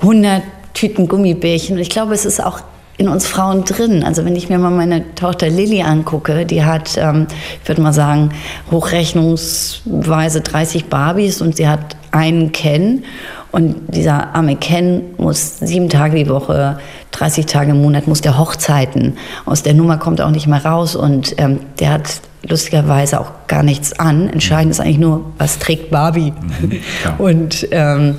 100 0.00 0.42
Tüten 0.74 1.08
Gummibärchen. 1.08 1.76
Und 1.76 1.82
ich 1.82 1.90
glaube, 1.90 2.14
es 2.14 2.24
ist 2.24 2.42
auch 2.42 2.60
in 2.98 3.08
uns 3.08 3.26
Frauen 3.26 3.64
drin. 3.64 4.02
Also 4.02 4.24
wenn 4.24 4.34
ich 4.34 4.48
mir 4.48 4.58
mal 4.58 4.70
meine 4.70 5.14
Tochter 5.14 5.48
Lilly 5.48 5.82
angucke, 5.82 6.44
die 6.44 6.64
hat, 6.64 6.98
ähm, 6.98 7.28
ich 7.62 7.68
würde 7.68 7.80
mal 7.80 7.92
sagen, 7.92 8.30
hochrechnungsweise 8.70 10.40
30 10.40 10.86
Barbies 10.86 11.40
und 11.40 11.56
sie 11.56 11.68
hat 11.68 11.96
einen 12.12 12.52
Ken. 12.52 13.04
Und 13.50 13.94
dieser 13.94 14.34
arme 14.34 14.56
Ken 14.56 15.02
muss 15.16 15.58
sieben 15.58 15.88
Tage 15.88 16.16
die 16.16 16.28
Woche, 16.28 16.78
30 17.12 17.46
Tage 17.46 17.70
im 17.70 17.80
Monat, 17.82 18.06
muss 18.06 18.20
der 18.20 18.38
Hochzeiten. 18.38 19.16
Aus 19.46 19.62
der 19.62 19.74
Nummer 19.74 19.96
kommt 19.96 20.20
er 20.20 20.26
auch 20.26 20.30
nicht 20.30 20.46
mehr 20.46 20.64
raus 20.64 20.94
und 20.94 21.34
ähm, 21.38 21.60
der 21.80 21.92
hat 21.92 22.20
lustigerweise 22.46 23.20
auch 23.20 23.30
gar 23.46 23.62
nichts 23.62 23.98
an. 23.98 24.28
Entscheidend 24.28 24.72
ist 24.72 24.80
eigentlich 24.80 24.98
nur, 24.98 25.32
was 25.38 25.58
trägt 25.58 25.90
Barbie. 25.90 26.32
Mhm, 26.32 26.80
und, 27.18 27.68
ähm, 27.70 28.16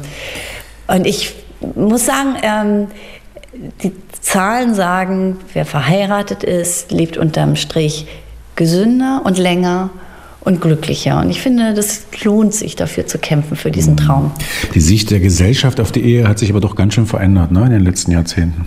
und 0.87 1.05
ich 1.05 1.35
muss 1.75 2.05
sagen, 2.05 2.35
ähm, 2.41 2.87
die 3.83 3.91
Zahlen 4.21 4.73
sagen, 4.73 5.37
wer 5.53 5.65
verheiratet 5.65 6.43
ist, 6.43 6.91
lebt 6.91 7.17
unterm 7.17 7.55
Strich 7.55 8.07
gesünder 8.55 9.21
und 9.23 9.37
länger 9.37 9.89
und 10.41 10.61
glücklicher. 10.61 11.19
Und 11.19 11.29
ich 11.29 11.41
finde, 11.41 11.73
das 11.73 12.03
lohnt 12.23 12.53
sich 12.53 12.75
dafür 12.75 13.07
zu 13.07 13.17
kämpfen, 13.17 13.57
für 13.57 13.71
diesen 13.71 13.93
mhm. 13.93 13.97
Traum. 13.97 14.31
Die 14.73 14.81
Sicht 14.81 15.11
der 15.11 15.19
Gesellschaft 15.19 15.79
auf 15.79 15.91
die 15.91 16.01
Ehe 16.01 16.27
hat 16.27 16.39
sich 16.39 16.49
aber 16.49 16.61
doch 16.61 16.75
ganz 16.75 16.93
schön 16.93 17.05
verändert 17.05 17.51
ne, 17.51 17.65
in 17.65 17.71
den 17.71 17.83
letzten 17.83 18.11
Jahrzehnten. 18.11 18.65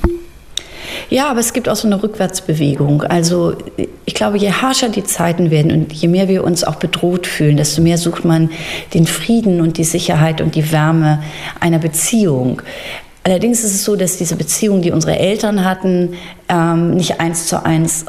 Ja, 1.09 1.31
aber 1.31 1.41
es 1.41 1.53
gibt 1.53 1.69
auch 1.69 1.77
so 1.77 1.87
eine 1.87 2.03
Rückwärtsbewegung. 2.03 3.03
Also 3.03 3.55
ich 4.05 4.15
glaube, 4.15 4.39
je 4.39 4.51
harscher 4.51 4.89
die 4.89 5.05
Zeiten 5.05 5.51
werden 5.51 5.71
und 5.71 5.93
je 5.93 6.09
mehr 6.09 6.29
wir 6.29 6.45
uns 6.45 6.65
auch 6.65 6.77
bedroht 6.77 7.27
fühlen, 7.27 7.57
desto 7.57 7.83
mehr 7.83 7.99
sucht 7.99 8.25
man 8.25 8.51
den 8.95 9.07
Frieden 9.07 9.61
und 9.61 9.79
die 9.79 9.85
Sicherheit 9.85 10.41
und 10.41 10.55
die 10.55 10.73
Wärme 10.73 11.23
einer 11.61 11.79
Beziehung. 11.79 12.63
Allerdings 13.25 13.63
ist 13.63 13.75
es 13.75 13.85
so, 13.85 13.95
dass 13.95 14.17
diese 14.17 14.37
Beziehungen, 14.37 14.83
die 14.83 14.91
unsere 14.91 15.19
Eltern 15.19 15.65
hatten, 15.65 16.15
ähm, 16.49 16.95
nicht 16.95 17.21
eins 17.21 17.47
zu 17.47 17.65
eins 17.65 18.07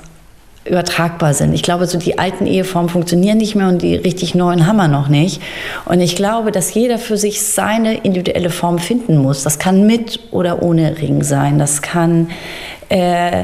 übertragbar 0.65 1.34
sind. 1.34 1.54
Ich 1.54 1.63
glaube, 1.63 1.88
so 1.88 1.97
die 1.97 2.17
alten 2.17 2.45
Eheformen 2.45 2.89
funktionieren 2.89 3.38
nicht 3.38 3.56
mehr 3.56 3.67
und 3.67 3.82
die 3.82 3.95
richtig 3.95 4.34
neuen 4.34 4.65
haben 4.65 4.78
wir 4.78 4.88
noch 4.88 5.10
nicht. 5.10 5.41
Und 5.86 5.99
ich 5.99 6.15
glaube, 6.15 6.52
dass 6.52 6.73
jeder 6.73 6.97
für 6.97 7.17
sich 7.17 7.41
seine 7.43 7.95
individuelle 7.95 8.49
Form 8.49 8.80
finden 8.80 9.17
muss. 9.17 9.43
Das 9.43 9.60
kann 9.60 9.86
mit 9.86 10.19
oder 10.32 10.63
ohne 10.63 10.99
Ring 10.99 11.23
sein. 11.23 11.60
Das 11.60 11.82
kann 11.82 12.30
äh, 12.89 13.43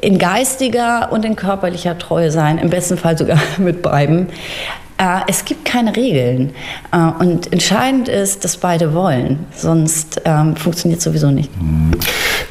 in 0.00 0.18
geistiger 0.18 1.12
und 1.12 1.24
in 1.24 1.36
körperlicher 1.36 1.98
Treue 1.98 2.30
sein. 2.30 2.58
Im 2.58 2.70
besten 2.70 2.96
Fall 2.96 3.18
sogar 3.18 3.38
mit 3.58 3.82
beiden. 3.82 4.28
Äh, 4.98 5.20
es 5.28 5.44
gibt 5.44 5.64
keine 5.64 5.94
Regeln. 5.94 6.50
Äh, 6.92 7.24
und 7.24 7.52
entscheidend 7.52 8.08
ist, 8.08 8.44
dass 8.44 8.56
beide 8.56 8.92
wollen. 8.94 9.38
Sonst 9.54 10.20
ähm, 10.24 10.56
funktioniert 10.56 11.00
sowieso 11.00 11.30
nicht. 11.30 11.50
Mhm. 11.60 11.92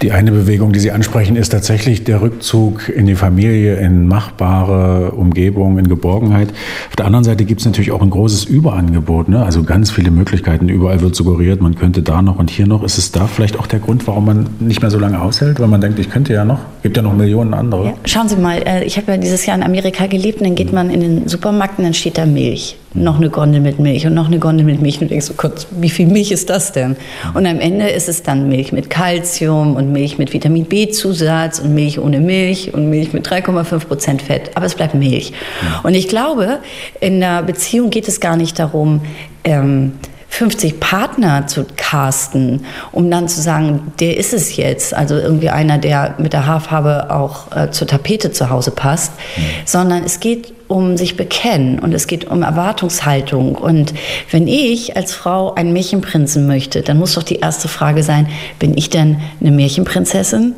Die 0.02 0.12
eine 0.12 0.32
Bewegung, 0.32 0.74
die 0.74 0.80
Sie 0.80 0.92
ansprechen, 0.92 1.36
ist 1.36 1.50
tatsächlich 1.50 2.04
der 2.04 2.22
Rückzug 2.22 2.88
in 2.88 3.08
die 3.08 3.16
Familie, 3.16 3.76
in 3.78 4.08
machbare 4.08 5.12
Umgebung, 5.12 5.80
in 5.80 5.88
Geborgenheit. 5.88 6.50
Auf 6.90 6.96
der 6.96 7.06
anderen 7.06 7.24
Seite 7.26 7.46
gibt 7.46 7.62
es 7.62 7.66
natürlich 7.66 7.92
auch 7.92 8.02
ein 8.02 8.12
großes 8.12 8.46
Überangebot. 8.46 9.28
Ne? 9.28 9.44
Also 9.44 9.64
ganz 9.64 9.90
viele 9.90 10.12
Möglichkeiten. 10.12 10.70
Überall 10.70 11.02
wird 11.02 11.16
suggeriert, 11.16 11.62
man 11.62 11.76
könnte 11.76 12.02
da 12.04 12.22
noch 12.22 12.38
und 12.38 12.50
hier 12.50 12.68
noch. 12.68 12.84
Ist 12.84 12.98
es 12.98 13.12
da 13.12 13.28
vielleicht 13.28 13.60
auch 13.60 13.68
der 13.68 13.80
Grund, 13.80 14.08
warum 14.08 14.26
man 14.26 14.50
nicht 14.60 14.82
mehr 14.82 14.92
so 14.92 15.00
lange 15.00 15.20
aushält? 15.20 15.60
Weil 15.60 15.68
man 15.68 15.82
denkt, 15.82 16.00
ich 16.00 16.10
könnte 16.10 16.32
ja 16.32 16.46
noch. 16.46 16.60
Gibt 16.84 16.96
ja 16.96 17.04
noch 17.04 17.14
Millionen 17.14 17.54
andere. 17.54 17.86
Ja, 17.86 17.94
schauen 18.06 18.30
Sie 18.30 18.36
mal, 18.36 18.62
äh, 18.66 18.84
ich 18.84 18.98
habe 18.98 19.14
ja 19.14 19.18
dieses 19.18 19.46
Jahr 19.46 19.58
in 19.58 19.64
Amerika 19.64 20.06
gelebt 20.06 20.40
und 20.40 20.46
dann 20.46 20.56
geht 20.56 20.72
man 20.72 20.92
in 20.92 21.02
den 21.02 21.28
Supermarkt 21.28 21.80
und 21.80 21.86
dann 21.86 21.94
steht 21.96 22.18
da 22.18 22.26
Milch. 22.38 22.76
Noch 22.94 23.18
eine 23.18 23.32
Gondel 23.32 23.62
mit 23.62 23.80
Milch 23.80 24.06
und 24.06 24.14
noch 24.14 24.28
eine 24.28 24.38
Gondel 24.38 24.64
mit 24.64 24.80
Milch. 24.80 25.02
Und 25.02 25.08
du 25.08 25.08
denkst, 25.08 25.28
oh 25.32 25.34
Gott, 25.36 25.66
wie 25.72 25.90
viel 25.90 26.06
Milch 26.06 26.32
ist 26.32 26.52
das 26.52 26.72
denn? 26.72 26.96
Und 27.34 27.48
am 27.48 27.60
Ende 27.60 27.90
ist 27.90 28.08
es 28.08 28.22
dann 28.22 28.48
Milch 28.48 28.72
mit 28.72 28.92
Kalzium 28.92 29.76
und 29.76 29.92
Milch 29.92 30.20
mit 30.20 30.34
Vitamin 30.34 30.66
B-Zusatz 30.66 31.58
und 31.58 31.74
Milch 31.74 31.98
ohne 31.98 32.20
Milch 32.20 32.76
und 32.76 32.92
Milch 32.92 33.12
mit 33.12 33.28
3,5 33.28 33.88
Prozent 33.88 34.22
Fett. 34.22 34.52
Aber 34.54 34.68
es 34.68 34.76
bleibt 34.76 34.94
Milch. 34.94 35.34
Und 35.82 35.96
ich 35.96 36.08
glaube, 36.08 36.60
in 37.02 37.24
einer 37.24 37.42
Beziehung 37.42 37.90
geht 37.90 38.08
es 38.08 38.20
gar 38.20 38.38
nicht 38.38 38.60
darum, 38.60 39.02
ähm, 39.44 39.94
50 40.38 40.80
Partner 40.80 41.48
zu 41.48 41.66
casten, 41.78 42.64
um 42.92 43.10
dann 43.10 43.28
zu 43.28 43.42
sagen, 43.42 43.92
der 44.00 44.18
ist 44.18 44.36
es 44.36 44.56
jetzt, 44.56 44.94
also 44.94 45.16
irgendwie 45.16 45.50
einer, 45.50 45.80
der 45.80 46.14
mit 46.20 46.32
der 46.32 46.46
Haarfarbe 46.46 47.10
auch 47.10 47.52
äh, 47.56 47.72
zur 47.72 47.88
Tapete 47.88 48.32
zu 48.32 48.52
Hause 48.52 48.70
passt, 48.70 49.14
mhm. 49.14 49.42
sondern 49.66 50.04
es 50.04 50.20
geht 50.20 50.54
um 50.68 50.96
sich 50.96 51.18
bekennen 51.18 51.80
und 51.80 51.92
es 51.92 52.06
geht 52.06 52.26
um 52.26 52.44
Erwartungshaltung. 52.44 53.56
Und 53.56 53.96
wenn 54.30 54.48
ich 54.48 54.96
als 54.96 55.12
Frau 55.12 55.56
einen 55.56 55.74
Märchenprinzen 55.74 56.46
möchte, 56.46 56.84
dann 56.84 57.00
muss 57.00 57.16
doch 57.16 57.24
die 57.24 57.40
erste 57.40 57.68
Frage 57.68 58.04
sein, 58.04 58.28
bin 58.60 58.78
ich 58.78 58.92
denn 58.92 59.20
eine 59.42 59.50
Märchenprinzessin? 59.50 60.54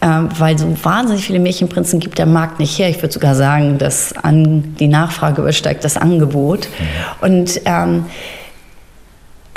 Ähm, 0.00 0.30
weil 0.38 0.58
so 0.58 0.74
wahnsinnig 0.82 1.26
viele 1.26 1.38
Märchenprinzen 1.38 2.00
gibt 2.00 2.16
der 2.16 2.26
Markt 2.26 2.60
nicht 2.60 2.78
her. 2.78 2.88
Ich 2.88 3.02
würde 3.02 3.12
sogar 3.12 3.34
sagen, 3.34 3.76
dass 3.76 4.14
an, 4.16 4.74
die 4.80 4.88
Nachfrage 4.88 5.42
übersteigt 5.42 5.84
das 5.84 5.98
Angebot. 5.98 6.66
Mhm. 7.20 7.28
Und 7.28 7.60
ähm, 7.66 8.06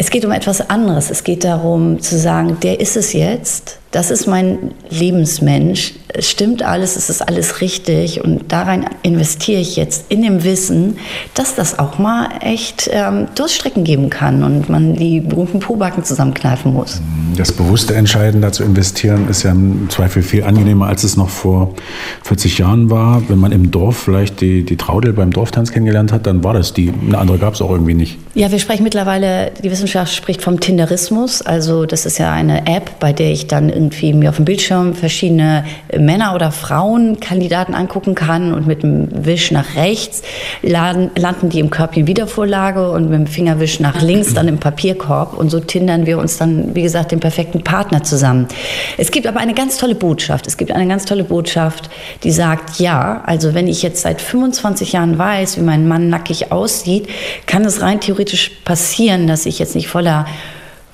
es 0.06 0.12
geht 0.12 0.24
um 0.24 0.32
etwas 0.32 0.70
anderes. 0.70 1.10
Es 1.10 1.24
geht 1.24 1.44
darum 1.44 2.00
zu 2.00 2.20
sagen, 2.20 2.60
der 2.62 2.80
ist 2.80 2.96
es 2.96 3.14
jetzt 3.14 3.80
das 3.92 4.12
ist 4.12 4.28
mein 4.28 4.72
Lebensmensch. 4.90 5.94
Es 6.08 6.30
stimmt 6.30 6.64
alles, 6.64 6.96
es 6.96 7.10
ist 7.10 7.22
alles 7.22 7.62
richtig 7.62 8.24
und 8.24 8.52
darein 8.52 8.86
investiere 9.04 9.62
ich 9.62 9.76
jetzt 9.76 10.06
in 10.10 10.22
dem 10.22 10.44
Wissen, 10.44 10.98
dass 11.34 11.56
das 11.56 11.80
auch 11.80 11.98
mal 11.98 12.30
echt 12.42 12.90
ähm, 12.92 13.28
Durststrecken 13.36 13.84
geben 13.84 14.10
kann 14.10 14.44
und 14.44 14.70
man 14.70 14.96
die 14.96 15.20
berühmten 15.20 15.60
Pobacken 15.60 16.04
zusammenkneifen 16.04 16.74
muss. 16.74 17.02
Das 17.38 17.52
bewusste 17.52 17.96
Entscheiden, 17.96 18.42
da 18.42 18.52
zu 18.52 18.64
investieren, 18.64 19.28
ist 19.28 19.44
ja 19.44 19.52
im 19.52 19.90
Zweifel 19.90 20.22
viel 20.22 20.44
angenehmer, 20.44 20.88
als 20.88 21.04
es 21.04 21.18
noch 21.18 21.30
vor 21.30 21.74
40 22.24 22.58
Jahren 22.60 22.90
war. 22.90 23.24
Wenn 23.28 23.40
man 23.40 23.52
im 23.52 23.72
Dorf 23.72 23.98
vielleicht 23.98 24.40
die, 24.40 24.64
die 24.64 24.78
Traudel 24.78 25.12
beim 25.12 25.32
Dorftanz 25.32 25.72
kennengelernt 25.72 26.14
hat, 26.14 26.28
dann 26.28 26.44
war 26.44 26.54
das 26.54 26.74
die. 26.74 26.94
Eine 27.06 27.18
andere 27.18 27.38
gab 27.38 27.54
es 27.56 27.62
auch 27.62 27.72
irgendwie 27.72 27.94
nicht. 27.94 28.18
Ja, 28.36 28.52
wir 28.52 28.60
sprechen 28.60 28.84
mittlerweile, 28.84 29.52
die 29.64 29.70
Wissenschaft 29.70 30.14
spricht 30.14 30.42
vom 30.42 30.60
Tinderismus. 30.62 31.42
Also 31.42 31.86
das 31.86 32.06
ist 32.06 32.18
ja 32.18 32.32
eine 32.32 32.68
App, 32.68 33.00
bei 33.00 33.12
der 33.12 33.32
ich 33.32 33.48
dann 33.48 33.70
irgendwie 33.86 34.14
mir 34.14 34.30
auf 34.30 34.38
dem 34.38 34.46
Bildschirm 34.46 34.94
verschiedene 34.94 35.64
Männer 35.98 36.34
oder 36.34 36.52
Frauen 36.52 37.20
Kandidaten 37.20 37.74
angucken 37.74 38.16
kann 38.16 38.54
und 38.54 38.66
mit 38.66 38.84
dem 38.84 39.08
Wisch 39.26 39.52
nach 39.52 39.76
rechts 39.76 40.24
laden, 40.62 41.12
landen 41.16 41.50
die 41.50 41.60
im 41.60 41.70
Körbchen 41.70 42.08
Wiedervorlage 42.08 42.90
und 42.92 43.10
mit 43.10 43.20
dem 43.20 43.28
Fingerwisch 43.28 43.80
nach 43.80 44.02
links 44.02 44.34
dann 44.34 44.48
im 44.48 44.58
Papierkorb 44.58 45.38
und 45.38 45.50
so 45.50 45.60
tindern 45.60 46.06
wir 46.06 46.18
uns 46.18 46.38
dann, 46.38 46.76
wie 46.76 46.82
gesagt, 46.82 47.12
den 47.12 47.20
perfekten 47.20 47.64
Partner 47.64 48.04
zusammen. 48.04 48.48
Es 48.98 49.12
gibt 49.12 49.28
aber 49.28 49.40
eine 49.40 49.54
ganz 49.54 49.78
tolle 49.78 49.96
Botschaft. 49.96 50.48
Es 50.48 50.58
gibt 50.58 50.72
eine 50.72 50.88
ganz 50.88 51.06
tolle 51.06 51.24
Botschaft, 51.24 51.90
die 52.24 52.32
sagt, 52.32 52.80
ja, 52.80 53.22
also 53.26 53.54
wenn 53.54 53.68
ich 53.68 53.84
jetzt 53.84 54.02
seit 54.02 54.22
25 54.22 54.94
Jahren 54.94 55.18
weiß, 55.18 55.58
wie 55.58 55.62
mein 55.62 55.88
Mann 55.88 56.10
nackig 56.10 56.52
aussieht, 56.52 57.08
kann 57.46 57.64
es 57.66 57.82
rein 57.82 58.00
theoretisch 58.00 58.52
passieren, 58.64 59.28
dass 59.28 59.46
ich 59.46 59.60
jetzt 59.60 59.76
nicht 59.76 59.88
voller 59.88 60.26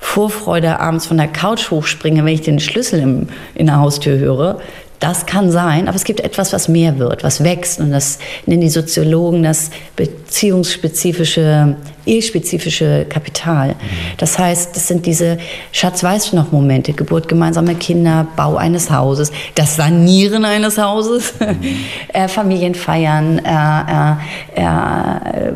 Vorfreude 0.02 0.80
abends 0.80 1.06
von 1.06 1.16
der 1.16 1.28
Couch 1.28 1.70
hochspringe, 1.70 2.24
wenn 2.24 2.34
ich 2.34 2.42
den 2.42 2.60
Schlüssel 2.60 3.00
im, 3.00 3.28
in 3.54 3.66
der 3.66 3.78
Haustür 3.78 4.18
höre. 4.18 4.60
Das 4.98 5.26
kann 5.26 5.50
sein, 5.50 5.88
aber 5.88 5.96
es 5.96 6.04
gibt 6.04 6.20
etwas, 6.20 6.52
was 6.52 6.68
mehr 6.68 6.98
wird, 6.98 7.24
was 7.24 7.42
wächst. 7.42 7.80
Und 7.80 7.92
das 7.92 8.18
nennen 8.44 8.60
die 8.60 8.68
Soziologen 8.68 9.42
das 9.42 9.70
beziehungsspezifische, 9.96 11.76
ehespezifische 12.04 13.06
Kapital. 13.08 13.76
Das 14.18 14.38
heißt, 14.38 14.76
das 14.76 14.88
sind 14.88 15.06
diese 15.06 15.38
Schatz, 15.70 16.02
weißt 16.02 16.32
du 16.32 16.36
noch 16.36 16.52
Momente, 16.52 16.92
Geburt 16.92 17.28
gemeinsamer 17.28 17.74
Kinder, 17.74 18.26
Bau 18.36 18.56
eines 18.56 18.90
Hauses, 18.90 19.32
das 19.54 19.76
Sanieren 19.76 20.44
eines 20.44 20.78
Hauses, 20.78 21.34
äh, 22.12 22.28
Familienfeiern, 22.28 23.38
äh, 23.38 24.60
äh, 24.60 24.62
äh 24.62 25.52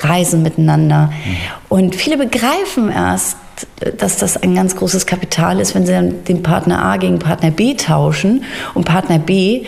Reisen 0.00 0.42
miteinander. 0.42 1.12
Und 1.68 1.94
viele 1.94 2.16
begreifen 2.16 2.90
erst, 2.90 3.36
dass 3.98 4.16
das 4.16 4.36
ein 4.36 4.54
ganz 4.54 4.76
großes 4.76 5.06
Kapital 5.06 5.60
ist, 5.60 5.74
wenn 5.74 5.86
sie 5.86 5.92
dann 5.92 6.24
den 6.24 6.42
Partner 6.42 6.84
A 6.84 6.96
gegen 6.96 7.18
Partner 7.18 7.50
B 7.50 7.74
tauschen 7.74 8.44
und 8.74 8.84
Partner 8.84 9.18
B 9.18 9.64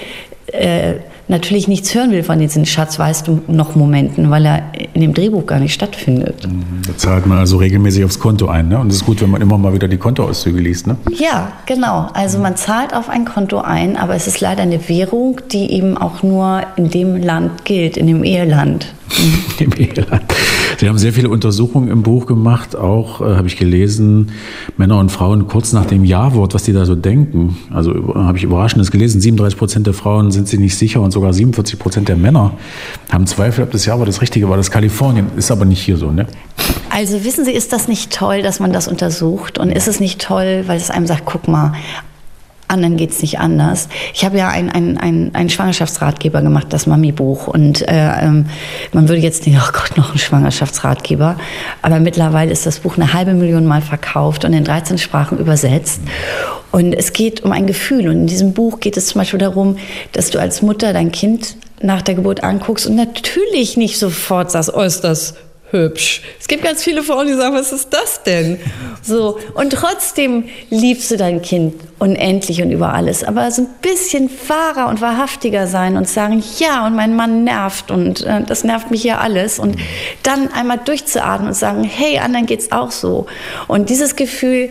äh, 0.52 0.94
natürlich 1.28 1.68
nichts 1.68 1.94
hören 1.94 2.10
will 2.10 2.22
von 2.22 2.38
diesen 2.38 2.66
Schatz, 2.66 2.98
weißt 2.98 3.28
du, 3.28 3.40
noch 3.48 3.74
Momenten, 3.74 4.30
weil 4.30 4.44
er 4.44 4.62
in 4.92 5.00
dem 5.00 5.14
Drehbuch 5.14 5.46
gar 5.46 5.58
nicht 5.58 5.72
stattfindet. 5.72 6.46
Mhm. 6.46 6.82
Da 6.86 6.96
zahlt 6.96 7.26
man 7.26 7.38
also 7.38 7.56
regelmäßig 7.56 8.04
aufs 8.04 8.18
Konto 8.18 8.46
ein, 8.46 8.68
ne? 8.68 8.78
Und 8.78 8.88
es 8.88 8.96
ist 8.96 9.06
gut, 9.06 9.22
wenn 9.22 9.30
man 9.30 9.40
immer 9.40 9.56
mal 9.56 9.72
wieder 9.72 9.88
die 9.88 9.96
Kontoauszüge 9.96 10.60
liest, 10.60 10.86
ne? 10.86 10.96
Ja, 11.16 11.52
genau. 11.66 12.10
Also 12.12 12.38
man 12.38 12.56
zahlt 12.56 12.94
auf 12.94 13.08
ein 13.08 13.24
Konto 13.24 13.60
ein, 13.60 13.96
aber 13.96 14.14
es 14.14 14.26
ist 14.26 14.40
leider 14.40 14.62
eine 14.62 14.88
Währung, 14.88 15.40
die 15.50 15.72
eben 15.72 15.96
auch 15.96 16.22
nur 16.22 16.62
in 16.76 16.90
dem 16.90 17.16
Land 17.16 17.64
gilt, 17.64 17.96
in 17.96 18.06
dem 18.06 18.22
Eheland. 18.22 18.92
Im 19.58 19.72
Eheland. 19.72 20.24
Sie 20.84 20.90
haben 20.90 20.98
sehr 20.98 21.14
viele 21.14 21.30
Untersuchungen 21.30 21.88
im 21.88 22.02
Buch 22.02 22.26
gemacht, 22.26 22.76
auch 22.76 23.22
äh, 23.22 23.36
habe 23.36 23.46
ich 23.46 23.56
gelesen, 23.56 24.32
Männer 24.76 24.98
und 24.98 25.10
Frauen 25.10 25.48
kurz 25.48 25.72
nach 25.72 25.86
dem 25.86 26.04
Ja-Wort, 26.04 26.52
was 26.52 26.64
die 26.64 26.74
da 26.74 26.84
so 26.84 26.94
denken. 26.94 27.56
Also 27.70 28.14
habe 28.14 28.36
ich 28.36 28.44
Überraschendes 28.44 28.90
gelesen, 28.90 29.18
37 29.18 29.58
Prozent 29.58 29.86
der 29.86 29.94
Frauen 29.94 30.30
sind 30.30 30.46
sich 30.46 30.60
nicht 30.60 30.76
sicher 30.76 31.00
und 31.00 31.10
sogar 31.10 31.32
47 31.32 31.78
Prozent 31.78 32.10
der 32.10 32.16
Männer 32.16 32.58
haben 33.10 33.26
Zweifel, 33.26 33.64
ob 33.64 33.70
das 33.70 33.86
Ja-Wort 33.86 34.08
das 34.08 34.20
Richtige 34.20 34.50
war. 34.50 34.58
Das 34.58 34.70
Kalifornien 34.70 35.28
ist 35.38 35.50
aber 35.50 35.64
nicht 35.64 35.80
hier 35.80 35.96
so, 35.96 36.10
ne? 36.10 36.26
Also 36.90 37.24
wissen 37.24 37.46
Sie, 37.46 37.52
ist 37.52 37.72
das 37.72 37.88
nicht 37.88 38.12
toll, 38.12 38.42
dass 38.42 38.60
man 38.60 38.70
das 38.70 38.86
untersucht? 38.86 39.56
Und 39.56 39.70
ist 39.70 39.88
es 39.88 40.00
nicht 40.00 40.20
toll, 40.20 40.64
weil 40.66 40.76
es 40.76 40.90
einem 40.90 41.06
sagt, 41.06 41.22
guck 41.24 41.48
mal, 41.48 41.72
anderen 42.68 42.96
geht 42.96 43.10
es 43.10 43.22
nicht 43.22 43.38
anders. 43.38 43.88
Ich 44.14 44.24
habe 44.24 44.38
ja 44.38 44.48
einen 44.48 44.98
ein, 44.98 45.30
ein 45.34 45.50
Schwangerschaftsratgeber 45.50 46.42
gemacht, 46.42 46.68
das 46.70 46.86
Mami-Buch. 46.86 47.46
Und 47.46 47.86
äh, 47.88 48.22
ähm, 48.22 48.46
man 48.92 49.08
würde 49.08 49.22
jetzt 49.22 49.46
denken, 49.46 49.60
oh 49.62 49.72
Gott, 49.72 49.96
noch 49.96 50.12
ein 50.12 50.18
Schwangerschaftsratgeber. 50.18 51.36
Aber 51.82 52.00
mittlerweile 52.00 52.52
ist 52.52 52.66
das 52.66 52.80
Buch 52.80 52.96
eine 52.96 53.12
halbe 53.12 53.34
Million 53.34 53.66
Mal 53.66 53.82
verkauft 53.82 54.44
und 54.44 54.52
in 54.52 54.64
13 54.64 54.98
Sprachen 54.98 55.38
übersetzt. 55.38 56.00
Und 56.70 56.92
es 56.94 57.12
geht 57.12 57.44
um 57.44 57.52
ein 57.52 57.66
Gefühl. 57.66 58.08
Und 58.08 58.16
in 58.22 58.26
diesem 58.26 58.52
Buch 58.52 58.80
geht 58.80 58.96
es 58.96 59.06
zum 59.06 59.20
Beispiel 59.20 59.38
darum, 59.38 59.76
dass 60.12 60.30
du 60.30 60.40
als 60.40 60.62
Mutter 60.62 60.92
dein 60.92 61.12
Kind 61.12 61.56
nach 61.80 62.02
der 62.02 62.14
Geburt 62.14 62.42
anguckst 62.42 62.86
und 62.86 62.96
natürlich 62.96 63.76
nicht 63.76 63.98
sofort 63.98 64.50
sagst, 64.50 64.72
oh, 64.74 64.80
ist 64.80 65.04
das 65.04 65.34
hübsch. 65.70 66.22
Es 66.40 66.46
gibt 66.48 66.62
ganz 66.62 66.82
viele 66.82 67.02
Frauen, 67.02 67.26
die 67.26 67.34
sagen, 67.34 67.54
was 67.54 67.72
ist 67.72 67.88
das 67.92 68.22
denn? 68.22 68.58
So. 69.02 69.38
Und 69.54 69.72
trotzdem 69.72 70.44
liebst 70.70 71.10
du 71.10 71.16
dein 71.16 71.42
Kind 71.42 71.74
unendlich 71.98 72.60
und 72.62 72.70
über 72.70 72.92
alles. 72.92 73.24
Aber 73.24 73.50
so 73.50 73.62
ein 73.62 73.68
bisschen 73.80 74.30
wahrer 74.48 74.88
und 74.88 75.00
wahrhaftiger 75.00 75.66
sein 75.66 75.96
und 75.96 76.08
sagen, 76.08 76.42
ja, 76.58 76.86
und 76.86 76.94
mein 76.94 77.16
Mann 77.16 77.44
nervt 77.44 77.90
und 77.90 78.22
äh, 78.24 78.42
das 78.42 78.62
nervt 78.62 78.90
mich 78.90 79.04
ja 79.04 79.18
alles. 79.18 79.58
Und 79.58 79.76
dann 80.22 80.48
einmal 80.52 80.78
durchzuatmen 80.84 81.48
und 81.48 81.54
sagen, 81.54 81.84
hey, 81.84 82.18
anderen 82.18 82.46
geht's 82.46 82.72
auch 82.72 82.90
so. 82.90 83.26
Und 83.66 83.90
dieses 83.90 84.16
Gefühl, 84.16 84.70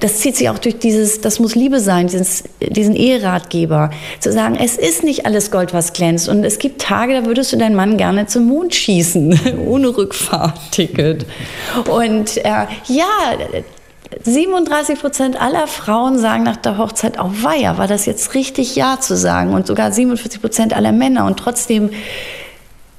das 0.00 0.18
zieht 0.18 0.36
sich 0.36 0.48
auch 0.48 0.58
durch 0.58 0.78
dieses, 0.78 1.20
das 1.20 1.38
muss 1.38 1.54
Liebe 1.54 1.78
sein, 1.80 2.08
dieses, 2.08 2.44
diesen 2.60 2.96
Eheratgeber. 2.96 3.90
Zu 4.18 4.32
sagen, 4.32 4.56
es 4.60 4.76
ist 4.76 5.04
nicht 5.04 5.24
alles 5.26 5.50
Gold, 5.50 5.72
was 5.72 5.92
glänzt. 5.92 6.28
Und 6.28 6.44
es 6.44 6.58
gibt 6.58 6.82
Tage, 6.82 7.14
da 7.14 7.26
würdest 7.26 7.52
du 7.52 7.56
deinen 7.56 7.76
Mann 7.76 7.96
gerne 7.96 8.26
zum 8.26 8.46
Mond 8.46 8.74
schießen, 8.74 9.38
ohne 9.66 9.92
Rückfahrticket. 10.32 11.26
Und 11.88 12.36
äh, 12.38 12.66
ja, 12.86 13.06
37 14.22 15.00
Prozent 15.00 15.40
aller 15.40 15.66
Frauen 15.66 16.18
sagen 16.18 16.42
nach 16.42 16.56
der 16.56 16.78
Hochzeit, 16.78 17.18
auch 17.18 17.30
oh 17.30 17.44
weia, 17.44 17.78
war 17.78 17.86
das 17.86 18.06
jetzt 18.06 18.34
richtig 18.34 18.76
Ja 18.76 19.00
zu 19.00 19.16
sagen? 19.16 19.54
Und 19.54 19.66
sogar 19.66 19.92
47 19.92 20.40
Prozent 20.40 20.76
aller 20.76 20.92
Männer. 20.92 21.26
Und 21.26 21.38
trotzdem 21.38 21.90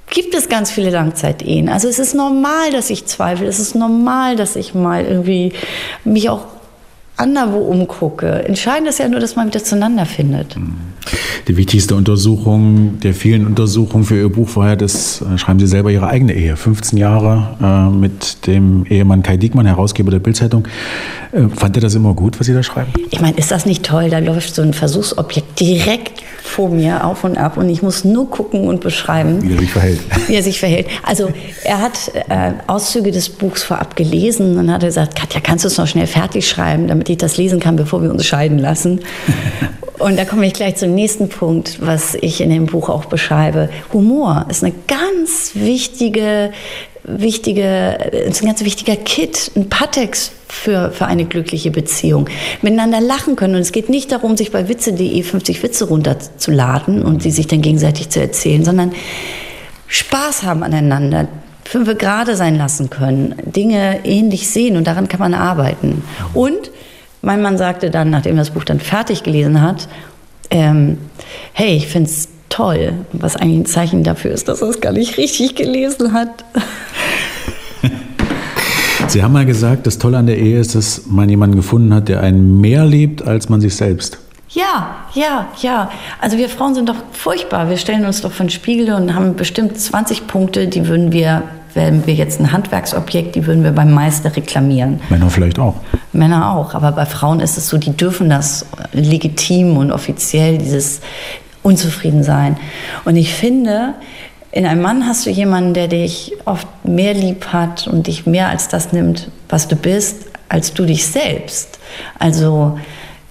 gibt 0.09 0.33
es 0.35 0.49
ganz 0.49 0.71
viele 0.71 0.89
Langzeitehen. 0.89 1.69
Also 1.69 1.87
es 1.87 1.99
ist 1.99 2.13
normal, 2.13 2.71
dass 2.71 2.89
ich 2.89 3.05
zweifle. 3.05 3.47
Es 3.47 3.59
ist 3.59 3.75
normal, 3.75 4.35
dass 4.35 4.55
ich 4.55 4.73
mal 4.73 5.05
irgendwie 5.05 5.53
mich 6.03 6.29
auch 6.29 6.45
anderwo 7.17 7.59
umgucke. 7.59 8.43
Entscheidend 8.45 8.89
ist 8.89 8.99
ja 8.99 9.07
nur, 9.07 9.19
dass 9.19 9.35
man 9.35 9.47
wieder 9.47 9.63
zueinander 9.63 10.05
findet. 10.05 10.57
Mhm. 10.57 10.75
Die 11.47 11.57
wichtigste 11.57 11.95
Untersuchung 11.95 12.99
der 12.99 13.13
vielen 13.13 13.45
Untersuchungen 13.45 14.05
für 14.05 14.17
Ihr 14.17 14.29
Buch 14.29 14.55
war 14.55 14.69
ja, 14.69 14.75
das 14.75 15.21
äh, 15.21 15.37
schreiben 15.37 15.59
Sie 15.59 15.67
selber, 15.67 15.91
Ihre 15.91 16.07
eigene 16.07 16.33
Ehe. 16.33 16.55
15 16.55 16.97
Jahre 16.97 17.57
äh, 17.61 17.89
mit 17.95 18.47
dem 18.47 18.85
Ehemann 18.85 19.21
Kai 19.21 19.37
Diekmann, 19.37 19.65
Herausgeber 19.65 20.11
der 20.11 20.19
Bildzeitung. 20.19 20.67
Äh, 21.31 21.49
fand 21.49 21.75
er 21.75 21.81
das 21.81 21.95
immer 21.95 22.13
gut, 22.13 22.39
was 22.39 22.47
Sie 22.47 22.53
da 22.53 22.63
schreiben? 22.63 22.93
Ich 23.11 23.19
meine, 23.19 23.37
ist 23.37 23.51
das 23.51 23.65
nicht 23.65 23.83
toll? 23.85 24.09
Da 24.09 24.19
läuft 24.19 24.55
so 24.55 24.61
ein 24.61 24.73
Versuchsobjekt 24.73 25.59
direkt 25.59 26.23
vor 26.53 26.69
mir 26.69 27.03
auf 27.03 27.23
und 27.23 27.35
ab 27.35 27.57
und 27.57 27.67
ich 27.67 27.81
muss 27.81 28.03
nur 28.03 28.29
gucken 28.29 28.67
und 28.67 28.79
beschreiben. 28.79 29.41
Wie 29.41 29.53
er 29.53 29.59
sich 29.59 29.71
verhält. 29.71 29.99
Wie 30.27 30.35
er 30.35 30.43
sich 30.43 30.59
verhält. 30.59 30.87
Also 31.01 31.29
er 31.63 31.81
hat 31.81 32.11
äh, 32.29 32.51
Auszüge 32.67 33.11
des 33.11 33.29
Buchs 33.29 33.63
vorab 33.63 33.95
gelesen 33.95 34.59
und 34.59 34.71
hat 34.71 34.81
gesagt, 34.81 35.15
Katja, 35.15 35.41
kannst 35.41 35.65
du 35.65 35.67
es 35.67 35.77
noch 35.79 35.87
schnell 35.87 36.05
fertig 36.05 36.47
schreiben, 36.47 36.87
damit 36.87 37.09
ich 37.09 37.17
das 37.17 37.37
lesen 37.37 37.59
kann, 37.59 37.75
bevor 37.75 38.03
wir 38.03 38.11
uns 38.11 38.25
scheiden 38.25 38.59
lassen. 38.59 39.01
Und 39.99 40.17
da 40.17 40.25
komme 40.25 40.45
ich 40.45 40.53
gleich 40.53 40.75
zum 40.75 40.93
nächsten 40.95 41.29
Punkt, 41.29 41.77
was 41.79 42.15
ich 42.15 42.41
in 42.41 42.49
dem 42.49 42.65
Buch 42.65 42.89
auch 42.89 43.05
beschreibe. 43.05 43.69
Humor 43.93 44.47
ist 44.49 44.63
eine 44.63 44.73
ganz 44.87 45.51
wichtige, 45.53 46.51
wichtige, 47.03 47.97
ist 48.27 48.41
ein 48.41 48.47
ganz 48.47 48.63
wichtiger 48.63 48.95
Kit, 48.95 49.51
ein 49.55 49.69
Patex 49.69 50.31
für, 50.47 50.91
für 50.91 51.05
eine 51.05 51.25
glückliche 51.25 51.71
Beziehung. 51.71 52.29
Miteinander 52.61 53.01
lachen 53.01 53.35
können. 53.35 53.55
Und 53.55 53.61
es 53.61 53.71
geht 53.71 53.89
nicht 53.89 54.11
darum, 54.11 54.37
sich 54.37 54.51
bei 54.51 54.67
witze.de 54.69 55.21
50 55.23 55.63
Witze 55.63 55.85
runterzuladen 55.85 57.03
und 57.03 57.21
sie 57.21 57.31
sich 57.31 57.47
dann 57.47 57.61
gegenseitig 57.61 58.09
zu 58.09 58.21
erzählen, 58.21 58.63
sondern 58.63 58.93
Spaß 59.87 60.43
haben 60.43 60.63
aneinander, 60.63 61.27
fünf 61.65 61.97
gerade 61.97 62.35
sein 62.35 62.57
lassen 62.57 62.89
können, 62.89 63.35
Dinge 63.45 64.05
ähnlich 64.05 64.49
sehen 64.49 64.77
und 64.77 64.85
daran 64.85 65.07
kann 65.07 65.19
man 65.19 65.33
arbeiten. 65.33 66.03
Und 66.33 66.71
mein 67.21 67.41
Mann 67.41 67.57
sagte 67.57 67.89
dann, 67.89 68.09
nachdem 68.09 68.35
er 68.35 68.41
das 68.41 68.51
Buch 68.51 68.63
dann 68.63 68.79
fertig 68.79 69.23
gelesen 69.23 69.61
hat, 69.61 69.87
ähm, 70.49 70.97
hey, 71.53 71.75
ich 71.75 71.87
finde 71.87 72.09
es 72.09 72.27
toll, 72.53 72.93
was 73.13 73.35
eigentlich 73.35 73.61
ein 73.61 73.65
Zeichen 73.65 74.03
dafür 74.03 74.31
ist, 74.31 74.47
dass 74.47 74.61
er 74.61 74.69
es 74.69 74.79
gar 74.79 74.93
nicht 74.93 75.17
richtig 75.17 75.55
gelesen 75.55 76.13
hat. 76.13 76.29
Sie 79.07 79.23
haben 79.23 79.33
mal 79.33 79.45
gesagt, 79.45 79.87
das 79.87 79.97
Tolle 79.97 80.19
an 80.19 80.27
der 80.27 80.37
Ehe 80.37 80.59
ist, 80.59 80.75
dass 80.75 81.07
man 81.07 81.29
jemanden 81.29 81.55
gefunden 81.55 81.93
hat, 81.93 82.09
der 82.09 82.21
einen 82.21 82.61
mehr 82.61 82.85
liebt 82.85 83.23
als 83.23 83.49
man 83.49 83.59
sich 83.59 83.75
selbst. 83.75 84.19
Ja, 84.49 84.95
ja, 85.15 85.47
ja. 85.61 85.89
Also 86.21 86.37
wir 86.37 86.47
Frauen 86.47 86.75
sind 86.75 86.87
doch 86.87 86.95
furchtbar. 87.11 87.69
Wir 87.69 87.77
stellen 87.77 88.05
uns 88.05 88.21
doch 88.21 88.31
von 88.31 88.49
Spiegel 88.49 88.93
und 88.93 89.15
haben 89.15 89.35
bestimmt 89.35 89.79
20 89.79 90.27
Punkte, 90.27 90.67
die 90.67 90.87
würden 90.87 91.11
wir 91.11 91.41
wären 91.75 92.05
wir 92.05 92.13
jetzt 92.13 92.39
ein 92.39 92.51
Handwerksobjekt, 92.51 93.35
die 93.35 93.47
würden 93.47 93.63
wir 93.63 93.71
beim 93.71 93.91
Meister 93.91 94.35
reklamieren. 94.35 94.99
Männer 95.09 95.29
vielleicht 95.29 95.59
auch. 95.59 95.75
Männer 96.11 96.53
auch, 96.53 96.75
aber 96.75 96.91
bei 96.91 97.05
Frauen 97.05 97.39
ist 97.39 97.57
es 97.57 97.67
so, 97.67 97.77
die 97.77 97.95
dürfen 97.97 98.29
das 98.29 98.65
legitim 98.91 99.77
und 99.77 99.91
offiziell, 99.91 100.57
dieses 100.57 101.01
Unzufriedensein. 101.63 102.57
Und 103.05 103.15
ich 103.15 103.33
finde, 103.33 103.95
in 104.51 104.67
einem 104.67 104.81
Mann 104.81 105.07
hast 105.07 105.25
du 105.25 105.31
jemanden, 105.31 105.73
der 105.73 105.87
dich 105.87 106.33
oft 106.45 106.67
mehr 106.83 107.15
lieb 107.15 107.47
hat 107.47 107.87
und 107.87 108.05
dich 108.05 108.27
mehr 108.27 108.49
als 108.49 108.67
das 108.67 108.93
nimmt, 108.93 109.29
was 109.49 109.67
du 109.67 109.75
bist, 109.75 110.27
als 110.47 110.73
du 110.73 110.85
dich 110.85 111.07
selbst. 111.07 111.79
Also 112.19 112.77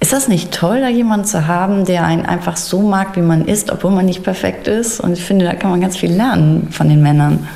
ist 0.00 0.12
das 0.12 0.26
nicht 0.26 0.50
toll, 0.50 0.80
da 0.80 0.88
jemanden 0.88 1.24
zu 1.24 1.46
haben, 1.46 1.84
der 1.84 2.04
einen 2.04 2.26
einfach 2.26 2.56
so 2.56 2.82
mag, 2.82 3.14
wie 3.14 3.20
man 3.20 3.46
ist, 3.46 3.70
obwohl 3.70 3.92
man 3.92 4.04
nicht 4.04 4.24
perfekt 4.24 4.66
ist? 4.66 4.98
Und 4.98 5.12
ich 5.12 5.22
finde, 5.22 5.44
da 5.44 5.54
kann 5.54 5.70
man 5.70 5.80
ganz 5.80 5.96
viel 5.96 6.10
lernen 6.10 6.66
von 6.72 6.88
den 6.88 7.02
Männern. 7.02 7.46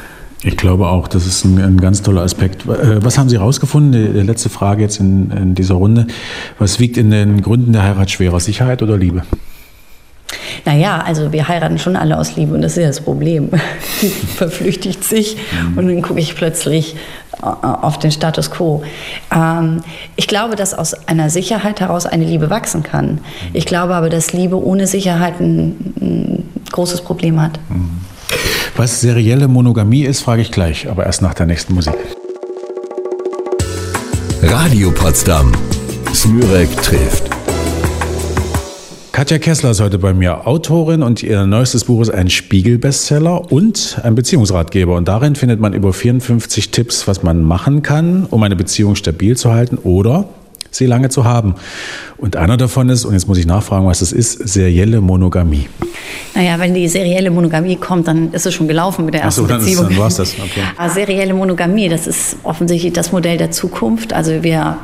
Ich 0.43 0.57
glaube 0.57 0.87
auch, 0.87 1.09
das 1.09 1.27
ist 1.27 1.45
ein, 1.45 1.59
ein 1.59 1.81
ganz 1.81 2.03
toller 2.03 2.23
Aspekt. 2.23 2.67
Äh, 2.67 3.03
was 3.05 3.19
haben 3.19 3.29
Sie 3.29 3.39
herausgefunden? 3.39 4.15
Die 4.15 4.21
letzte 4.21 4.49
Frage 4.49 4.83
jetzt 4.83 5.01
in, 5.01 5.33
in 5.33 5.55
dieser 5.57 5.75
Runde. 5.75 6.07
Was 6.61 6.79
wiegt 6.79 6.99
in 6.99 7.11
den 7.11 7.43
Gründen 7.43 7.73
der 7.73 7.83
Heirat 7.83 8.13
schwerer, 8.13 8.39
Sicherheit 8.39 8.81
oder 8.81 8.97
Liebe? 8.97 9.23
Naja, 10.65 11.03
also 11.05 11.33
wir 11.33 11.49
heiraten 11.49 11.79
schon 11.79 11.97
alle 11.97 12.19
aus 12.19 12.37
Liebe 12.37 12.55
und 12.55 12.63
das 12.63 12.73
ist 12.73 12.83
ja 12.83 12.89
das 12.89 13.01
Problem. 13.01 13.51
Die 14.03 14.09
verflüchtigt 14.09 15.05
sich 15.05 15.37
mhm. 15.37 15.79
und 15.79 15.87
dann 15.87 16.03
gucke 16.03 16.21
ich 16.21 16.35
plötzlich 16.35 16.97
äh, 17.43 17.47
auf 17.47 17.99
den 17.99 18.11
Status 18.11 18.51
quo. 18.51 18.83
Ähm, 19.35 19.83
ich 20.17 20.27
glaube, 20.27 20.57
dass 20.57 20.75
aus 20.75 20.95
einer 21.09 21.31
Sicherheit 21.31 21.81
heraus 21.81 22.07
eine 22.07 22.25
Liebe 22.25 22.51
wachsen 22.51 22.83
kann. 22.83 23.19
Ich 23.53 23.67
glaube 23.67 23.95
aber, 23.95 24.09
dass 24.09 24.33
Liebe 24.33 24.63
ohne 24.63 24.87
Sicherheit 24.87 25.41
ein, 25.41 25.95
ein 26.01 26.49
großes 26.73 27.03
Problem 27.03 27.41
hat. 27.41 27.59
Mhm. 27.69 28.01
Was 28.77 29.01
serielle 29.01 29.49
Monogamie 29.49 30.03
ist, 30.03 30.21
frage 30.21 30.43
ich 30.43 30.51
gleich, 30.51 30.89
aber 30.89 31.07
erst 31.07 31.23
nach 31.23 31.35
der 31.35 31.47
nächsten 31.47 31.75
Musik. 31.75 31.95
Radio 34.43 34.91
Potsdam. 34.91 35.53
Smürek 36.13 36.71
trifft. 36.83 37.26
Katja 39.17 39.39
Kessler 39.39 39.71
ist 39.71 39.81
heute 39.81 39.99
bei 39.99 40.13
mir 40.13 40.47
Autorin 40.47 41.03
und 41.03 41.23
ihr 41.23 41.47
neuestes 41.47 41.85
Buch 41.85 42.03
ist 42.03 42.11
ein 42.11 42.29
Spiegel-Bestseller 42.29 43.51
und 43.51 43.99
ein 44.03 44.15
Beziehungsratgeber. 44.15 44.95
Und 44.95 45.09
darin 45.09 45.37
findet 45.37 45.59
man 45.59 45.73
über 45.73 45.95
54 45.95 46.71
Tipps, 46.71 47.09
was 47.09 47.23
man 47.23 47.43
machen 47.43 47.83
kann, 47.83 48.27
um 48.27 48.43
eine 48.43 48.57
Beziehung 48.57 48.95
stabil 48.95 49.35
zu 49.35 49.55
halten 49.55 49.79
oder 49.79 50.29
sie 50.71 50.85
lange 50.85 51.09
zu 51.09 51.25
haben. 51.25 51.55
Und 52.19 52.37
einer 52.37 52.59
davon 52.59 52.91
ist, 52.91 53.07
und 53.07 53.15
jetzt 53.15 53.27
muss 53.27 53.39
ich 53.39 53.47
nachfragen, 53.47 53.87
was 53.87 54.01
das 54.01 54.13
ist, 54.13 54.33
serielle 54.47 55.01
Monogamie. 55.01 55.67
Naja, 56.35 56.59
wenn 56.59 56.75
die 56.75 56.87
serielle 56.87 57.31
Monogamie 57.31 57.77
kommt, 57.77 58.09
dann 58.09 58.35
ist 58.35 58.45
es 58.45 58.53
schon 58.53 58.69
gelaufen 58.69 59.07
mit 59.07 59.15
der 59.15 59.23
ersten 59.23 59.41
Ach 59.41 59.45
so, 59.45 59.49
dann 59.51 59.61
Beziehung. 59.61 59.85
Ist, 59.85 59.93
dann 59.93 59.99
war's 59.99 60.17
das. 60.17 60.35
Okay. 60.35 60.61
Ah, 60.77 60.91
serielle 60.91 61.33
Monogamie, 61.33 61.89
das 61.89 62.07
ist 62.07 62.37
offensichtlich 62.43 62.93
das 62.93 63.13
Modell 63.13 63.39
der 63.39 63.51
Zukunft. 63.51 64.13
Also 64.13 64.43
wir 64.43 64.77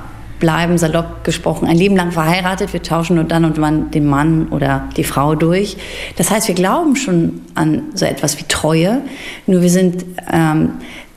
bleiben, 0.42 0.76
salopp 0.76 1.22
gesprochen, 1.22 1.68
ein 1.68 1.76
Leben 1.76 1.94
lang 1.94 2.10
verheiratet. 2.10 2.72
Wir 2.72 2.82
tauschen 2.82 3.14
nur 3.14 3.24
dann 3.24 3.44
und 3.44 3.60
wann 3.60 3.92
den 3.92 4.06
Mann 4.06 4.48
oder 4.48 4.88
die 4.96 5.04
Frau 5.04 5.36
durch. 5.36 5.76
Das 6.16 6.32
heißt, 6.32 6.48
wir 6.48 6.56
glauben 6.56 6.96
schon 6.96 7.42
an 7.54 7.84
so 7.94 8.04
etwas 8.04 8.40
wie 8.40 8.44
Treue, 8.48 9.02
nur 9.46 9.62
wir 9.62 9.70
sind, 9.70 10.04
ähm, 10.32 10.70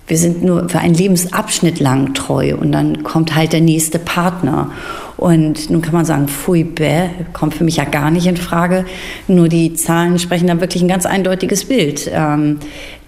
wir 0.05 0.19
sind 0.19 0.43
nur 0.43 0.69
für 0.69 0.77
einen 0.77 0.93
Lebensabschnitt 0.93 1.79
lang 1.79 2.13
treu 2.13 2.55
und 2.55 2.71
dann 2.71 3.01
kommt 3.03 3.35
halt 3.35 3.51
der 3.51 3.61
nächste 3.61 3.97
Partner. 3.97 4.69
Und 5.17 5.71
nun 5.71 5.81
kann 5.81 5.95
man 5.95 6.05
sagen, 6.05 6.27
pfui, 6.27 6.63
bäh, 6.63 7.07
kommt 7.33 7.55
für 7.55 7.63
mich 7.63 7.77
ja 7.77 7.85
gar 7.85 8.11
nicht 8.11 8.27
in 8.27 8.37
Frage. 8.37 8.85
Nur 9.27 9.49
die 9.49 9.73
Zahlen 9.73 10.19
sprechen 10.19 10.45
da 10.45 10.61
wirklich 10.61 10.83
ein 10.83 10.87
ganz 10.87 11.07
eindeutiges 11.07 11.65
Bild. 11.65 12.11
Ähm, 12.13 12.59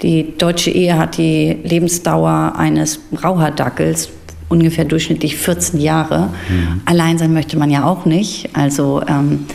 die 0.01 0.35
deutsche 0.35 0.71
Ehe 0.71 0.97
hat 0.97 1.19
die 1.19 1.57
Lebensdauer 1.63 2.55
eines 2.57 3.01
Raucherdackels 3.23 4.09
ungefähr 4.49 4.85
durchschnittlich 4.85 5.37
14 5.37 5.79
Jahre. 5.79 6.29
Mhm. 6.49 6.81
Allein 6.85 7.17
sein 7.17 7.33
möchte 7.33 7.57
man 7.57 7.69
ja 7.69 7.85
auch 7.85 8.05
nicht. 8.05 8.49
Also 8.53 9.01
ähm, 9.07 9.45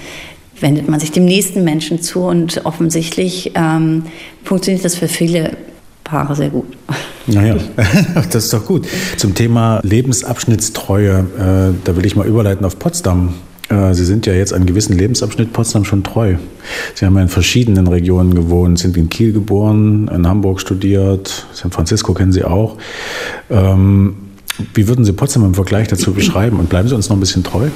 wendet 0.61 0.88
man 0.88 1.00
sich 1.00 1.12
dem 1.12 1.24
nächsten 1.24 1.64
Menschen 1.64 2.00
zu 2.00 2.20
und 2.20 2.64
offensichtlich 2.64 3.52
ähm, 3.55 4.05
funktioniert 4.44 4.85
das 4.85 4.96
für 4.96 5.09
viele 5.09 5.57
Paare 6.05 6.37
sehr 6.37 6.50
gut. 6.50 6.66
Naja, 7.26 7.57
das 8.31 8.44
ist 8.44 8.52
doch 8.52 8.66
gut. 8.66 8.87
Zum 9.16 9.35
Thema 9.35 9.81
Lebensabschnittstreue, 9.83 11.18
äh, 11.38 11.74
da 11.85 11.96
will 11.96 12.05
ich 12.07 12.16
mal 12.16 12.26
überleiten 12.26 12.64
auf 12.66 12.78
Potsdam. 12.78 13.35
Äh, 13.68 13.94
Sie 13.94 14.05
sind 14.05 14.26
ja 14.26 14.33
jetzt 14.33 14.52
einen 14.52 14.66
gewissen 14.66 14.96
Lebensabschnitt 14.98 15.52
Potsdam 15.52 15.85
schon 15.85 16.02
treu. 16.02 16.37
Sie 16.94 17.07
haben 17.07 17.16
ja 17.16 17.22
in 17.22 17.28
verschiedenen 17.28 17.87
Regionen 17.87 18.35
gewohnt, 18.35 18.78
sind 18.78 18.96
in 18.96 19.09
Kiel 19.09 19.33
geboren, 19.33 20.11
in 20.14 20.26
Hamburg 20.26 20.61
studiert, 20.61 21.46
San 21.52 21.70
Francisco 21.70 22.12
kennen 22.14 22.33
Sie 22.33 22.44
auch. 22.44 22.76
Ähm, 23.50 24.16
wie 24.74 24.88
würden 24.88 25.04
Sie 25.04 25.12
Potsdam 25.12 25.44
im 25.44 25.54
Vergleich 25.54 25.88
dazu 25.88 26.12
beschreiben? 26.14 26.58
Und 26.58 26.68
bleiben 26.68 26.88
Sie 26.88 26.94
uns 26.94 27.08
noch 27.08 27.16
ein 27.16 27.20
bisschen 27.20 27.44
treu? 27.44 27.68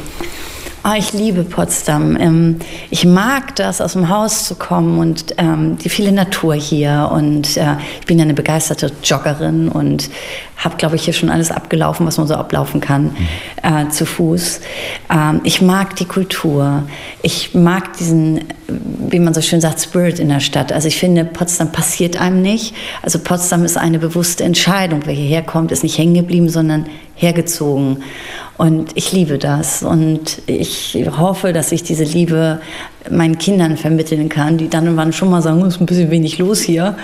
Oh, 0.89 0.95
ich 0.97 1.13
liebe 1.13 1.43
Potsdam. 1.43 2.17
Ähm, 2.17 2.61
ich 2.91 3.05
mag 3.05 3.57
das, 3.57 3.81
aus 3.81 3.95
dem 3.95 4.09
Haus 4.09 4.45
zu 4.45 4.55
kommen 4.55 5.01
und 5.01 5.35
ähm, 5.37 5.77
die 5.79 5.89
viele 5.89 6.13
Natur 6.13 6.55
hier. 6.55 7.11
Und 7.13 7.57
äh, 7.57 7.75
ich 7.99 8.07
bin 8.07 8.21
ja 8.21 8.25
eine 8.25 8.35
begeisterte 8.35 8.93
Joggerin 9.03 9.69
und 9.69 10.09
habe, 10.59 10.77
glaube 10.77 10.95
ich, 10.95 11.03
hier 11.03 11.13
schon 11.13 11.29
alles 11.29 11.51
abgelaufen, 11.51 12.07
was 12.07 12.19
man 12.19 12.29
so 12.29 12.35
ablaufen 12.35 12.81
kann, 12.81 13.17
äh, 13.65 13.89
zu 13.89 14.07
Fuß. 14.07 14.61
Ähm, 15.13 15.41
ich 15.43 15.61
mag 15.61 15.97
die 15.97 16.05
Kultur. 16.05 16.85
Ich 17.21 17.53
mag 17.53 17.97
diesen, 17.97 18.45
wie 18.69 19.21
man 19.21 19.35
so 19.35 19.41
schön 19.41 19.61
sagt, 19.61 19.81
Spirit 19.81 20.19
in 20.19 20.29
der 20.29 20.41
Stadt. 20.41 20.73
Also 20.73 20.89
ich 20.89 20.99
finde, 20.99 21.25
Potsdam 21.25 21.71
passiert 21.71 22.21
einem 22.21 22.43
nicht. 22.43 22.75
Also 23.03 23.19
Potsdam 23.19 23.65
ist 23.65 23.77
eine 23.77 23.99
bewusste 23.99 24.45
Entscheidung. 24.45 25.03
Wer 25.05 25.15
hierher 25.15 25.43
kommt, 25.43 25.71
ist 25.73 25.83
nicht 25.83 25.99
hängen 25.99 26.15
geblieben, 26.15 26.49
sondern 26.49 26.87
hergezogen. 27.15 28.03
Und 28.57 28.97
ich 28.97 29.13
liebe 29.13 29.39
das. 29.39 29.83
Und 29.83 30.43
ich 30.47 30.99
hoffe, 31.17 31.53
dass 31.53 31.73
ich 31.73 31.83
diese 31.83 32.05
Liebe 32.05 32.61
meinen 33.11 33.39
Kindern 33.39 33.77
vermitteln 33.77 34.29
kann, 34.29 34.59
die 34.59 34.69
dann 34.69 34.89
und 34.89 34.97
wann 34.97 35.13
schon 35.13 35.31
mal 35.31 35.43
sagen, 35.43 35.61
es 35.63 35.77
ist 35.77 35.81
ein 35.81 35.87
bisschen 35.87 36.11
wenig 36.11 36.39
los 36.39 36.61
hier. 36.61 36.97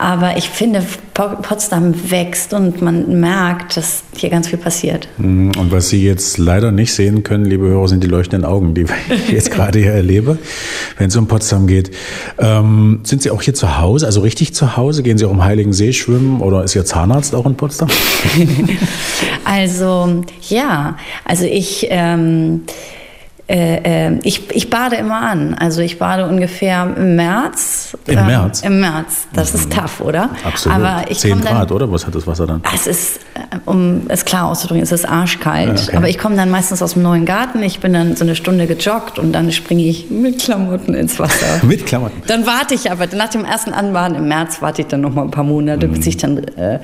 Aber 0.00 0.38
ich 0.38 0.48
finde, 0.48 0.82
Potsdam 1.12 2.10
wächst 2.10 2.54
und 2.54 2.80
man 2.80 3.20
merkt, 3.20 3.76
dass 3.76 4.02
hier 4.16 4.30
ganz 4.30 4.48
viel 4.48 4.58
passiert. 4.58 5.08
Mhm. 5.18 5.52
Und 5.58 5.72
was 5.72 5.90
Sie 5.90 6.02
jetzt 6.02 6.38
leider 6.38 6.72
nicht 6.72 6.94
sehen 6.94 7.22
können, 7.22 7.44
liebe 7.44 7.66
Hörer, 7.66 7.86
sind 7.86 8.02
die 8.02 8.08
leuchtenden 8.08 8.48
Augen, 8.48 8.72
die 8.72 8.86
ich 9.10 9.28
jetzt 9.28 9.50
gerade 9.50 9.78
hier 9.78 9.92
erlebe, 9.92 10.38
wenn 10.96 11.08
es 11.08 11.16
um 11.16 11.28
Potsdam 11.28 11.66
geht. 11.66 11.90
Ähm, 12.38 13.00
sind 13.02 13.20
Sie 13.20 13.30
auch 13.30 13.42
hier 13.42 13.52
zu 13.52 13.78
Hause, 13.78 14.06
also 14.06 14.22
richtig 14.22 14.54
zu 14.54 14.78
Hause? 14.78 15.02
Gehen 15.02 15.18
Sie 15.18 15.26
auch 15.26 15.32
im 15.32 15.44
Heiligen 15.44 15.74
See 15.74 15.92
schwimmen 15.92 16.40
oder 16.40 16.64
ist 16.64 16.74
Ihr 16.74 16.86
Zahnarzt 16.86 17.34
auch 17.34 17.44
in 17.44 17.56
Potsdam? 17.56 17.90
also 19.44 20.22
ja, 20.48 20.96
also 21.26 21.44
ich... 21.44 21.88
Ähm, 21.90 22.62
äh, 23.50 24.06
äh, 24.06 24.18
ich, 24.22 24.48
ich 24.54 24.70
bade 24.70 24.94
immer 24.94 25.20
an. 25.20 25.54
Also 25.54 25.80
ich 25.80 25.98
bade 25.98 26.26
ungefähr 26.26 26.94
im 26.96 27.16
März. 27.16 27.96
Im 28.06 28.18
ähm, 28.18 28.26
März? 28.26 28.60
Im 28.60 28.80
März. 28.80 29.26
Das 29.32 29.54
ist 29.54 29.70
mhm. 29.70 29.80
tough, 29.80 30.00
oder? 30.00 30.30
Absolut. 30.44 30.78
Aber 30.78 31.10
ich 31.10 31.18
10 31.18 31.40
Grad, 31.40 31.68
dann, 31.68 31.76
oder? 31.76 31.90
Was 31.90 32.06
hat 32.06 32.14
das 32.14 32.28
Wasser 32.28 32.46
dann? 32.46 32.62
Es 32.72 32.86
ist, 32.86 33.20
äh, 33.34 33.56
um 33.66 34.02
es 34.06 34.24
klar 34.24 34.46
auszudrücken, 34.46 34.84
es 34.84 34.92
ist 34.92 35.04
arschkalt. 35.04 35.88
Okay. 35.88 35.96
Aber 35.96 36.08
ich 36.08 36.16
komme 36.16 36.36
dann 36.36 36.50
meistens 36.50 36.80
aus 36.80 36.92
dem 36.92 37.02
neuen 37.02 37.24
Garten. 37.24 37.60
Ich 37.64 37.80
bin 37.80 37.92
dann 37.92 38.14
so 38.14 38.24
eine 38.24 38.36
Stunde 38.36 38.68
gejoggt 38.68 39.18
und 39.18 39.32
dann 39.32 39.50
springe 39.50 39.82
ich 39.82 40.10
mit 40.10 40.38
Klamotten 40.38 40.94
ins 40.94 41.18
Wasser. 41.18 41.46
mit 41.66 41.86
Klamotten? 41.86 42.22
Dann 42.28 42.46
warte 42.46 42.74
ich 42.74 42.92
aber, 42.92 43.08
nach 43.16 43.30
dem 43.30 43.44
ersten 43.44 43.72
Anbaden 43.72 44.16
im 44.16 44.28
März 44.28 44.62
warte 44.62 44.82
ich 44.82 44.88
dann 44.88 45.00
noch 45.00 45.12
mal 45.12 45.22
ein 45.22 45.32
paar 45.32 45.42
Monate, 45.42 45.88
mhm. 45.88 45.94
bis 45.94 46.06
ich 46.06 46.16
dann 46.16 46.38
äh, 46.38 46.78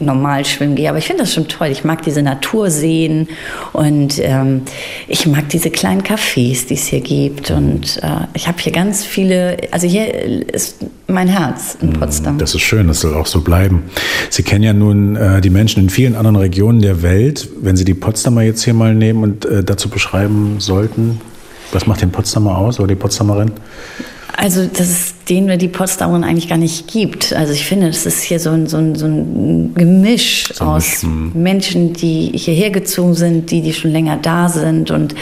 normal 0.00 0.44
schwimmen 0.44 0.74
gehe. 0.74 0.88
Aber 0.88 0.98
ich 0.98 1.06
finde 1.06 1.22
das 1.22 1.32
schon 1.32 1.46
toll. 1.46 1.68
Ich 1.68 1.84
mag 1.84 2.02
diese 2.02 2.22
Natur 2.22 2.70
sehen 2.70 3.28
und 3.72 4.18
ähm, 4.18 4.62
ich 5.06 5.24
mag 5.26 5.48
diese 5.50 5.70
kleinen 5.70 6.02
Cafés, 6.08 6.66
die 6.66 6.74
es 6.74 6.86
hier 6.86 7.00
gibt. 7.00 7.50
Und 7.50 8.00
äh, 8.02 8.26
ich 8.32 8.48
habe 8.48 8.58
hier 8.58 8.72
ganz 8.72 9.04
viele, 9.04 9.58
also 9.70 9.86
hier 9.86 10.52
ist 10.52 10.76
mein 11.06 11.28
Herz 11.28 11.76
in 11.82 11.92
hm, 11.92 12.00
Potsdam. 12.00 12.38
Das 12.38 12.54
ist 12.54 12.62
schön, 12.62 12.88
das 12.88 13.00
soll 13.00 13.14
auch 13.14 13.26
so 13.26 13.42
bleiben. 13.42 13.82
Sie 14.30 14.42
kennen 14.42 14.64
ja 14.64 14.72
nun 14.72 15.16
äh, 15.16 15.40
die 15.42 15.50
Menschen 15.50 15.82
in 15.82 15.90
vielen 15.90 16.16
anderen 16.16 16.36
Regionen 16.36 16.80
der 16.80 17.02
Welt. 17.02 17.48
Wenn 17.60 17.76
Sie 17.76 17.84
die 17.84 17.94
Potsdamer 17.94 18.42
jetzt 18.42 18.64
hier 18.64 18.74
mal 18.74 18.94
nehmen 18.94 19.22
und 19.22 19.44
äh, 19.44 19.62
dazu 19.62 19.90
beschreiben 19.90 20.56
sollten, 20.60 21.20
was 21.72 21.86
macht 21.86 22.00
den 22.00 22.10
Potsdamer 22.10 22.56
aus 22.56 22.80
oder 22.80 22.88
die 22.88 22.94
Potsdamerin? 22.94 23.52
Also, 24.34 24.66
dass 24.66 24.88
es 24.88 25.14
den 25.28 25.44
oder 25.44 25.56
die 25.56 25.68
Potsdamerin 25.68 26.22
eigentlich 26.24 26.48
gar 26.48 26.58
nicht 26.58 26.86
gibt. 26.86 27.32
Also 27.32 27.52
ich 27.52 27.64
finde, 27.64 27.88
das 27.88 28.06
ist 28.06 28.22
hier 28.22 28.38
so 28.38 28.50
ein, 28.50 28.66
so 28.68 28.76
ein, 28.76 28.94
so 28.94 29.04
ein 29.04 29.74
Gemisch 29.74 30.52
so 30.54 30.64
aus 30.64 31.02
Misch, 31.02 31.34
Menschen, 31.34 31.92
die 31.92 32.30
hierher 32.34 32.70
gezogen 32.70 33.14
sind, 33.14 33.50
die, 33.50 33.62
die 33.62 33.72
schon 33.72 33.90
länger 33.90 34.16
da 34.16 34.48
sind 34.48 34.90
und 34.90 35.14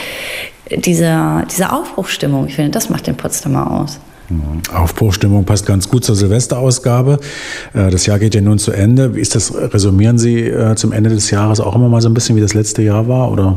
diese, 0.70 1.44
diese 1.50 1.72
Aufbruchstimmung, 1.72 2.46
ich 2.46 2.56
finde, 2.56 2.72
das 2.72 2.90
macht 2.90 3.06
den 3.06 3.16
Potsdamer 3.16 3.70
aus. 3.70 3.98
Aufbruchstimmung 4.74 5.44
passt 5.44 5.66
ganz 5.66 5.88
gut 5.88 6.04
zur 6.04 6.16
Silvesterausgabe. 6.16 7.18
Äh, 7.74 7.90
das 7.90 8.06
Jahr 8.06 8.18
geht 8.18 8.34
ja 8.34 8.40
nun 8.40 8.58
zu 8.58 8.72
Ende. 8.72 9.14
Wie 9.14 9.20
ist 9.20 9.34
das? 9.34 9.54
Resümieren 9.54 10.18
Sie 10.18 10.40
äh, 10.40 10.74
zum 10.74 10.92
Ende 10.92 11.10
des 11.10 11.30
Jahres 11.30 11.60
auch 11.60 11.76
immer 11.76 11.88
mal 11.88 12.00
so 12.00 12.08
ein 12.08 12.14
bisschen, 12.14 12.34
wie 12.36 12.40
das 12.40 12.54
letzte 12.54 12.82
Jahr 12.82 13.06
war, 13.06 13.30
oder? 13.30 13.56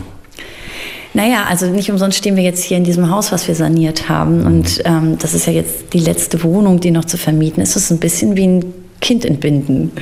Naja, 1.16 1.46
also 1.50 1.66
nicht 1.66 1.90
umsonst 1.90 2.20
stehen 2.20 2.36
wir 2.36 2.44
jetzt 2.44 2.64
hier 2.64 2.78
in 2.78 2.84
diesem 2.84 3.10
Haus, 3.10 3.32
was 3.32 3.48
wir 3.48 3.56
saniert 3.56 4.10
haben. 4.10 4.42
Mhm. 4.42 4.46
Und 4.46 4.82
ähm, 4.86 5.18
das 5.18 5.34
ist 5.34 5.48
ja 5.48 5.54
jetzt 5.54 5.94
die 5.94 6.00
letzte 6.00 6.44
Wohnung, 6.44 6.80
die 6.80 6.92
noch 6.92 7.06
zu 7.06 7.18
vermieten 7.18 7.62
ist. 7.62 7.76
Es 7.76 7.86
ist 7.86 7.92
ein 7.92 7.98
bisschen 7.98 8.38
wie 8.38 8.48
ein 8.48 8.74
Kind 9.02 9.26
entbinden. 9.26 9.92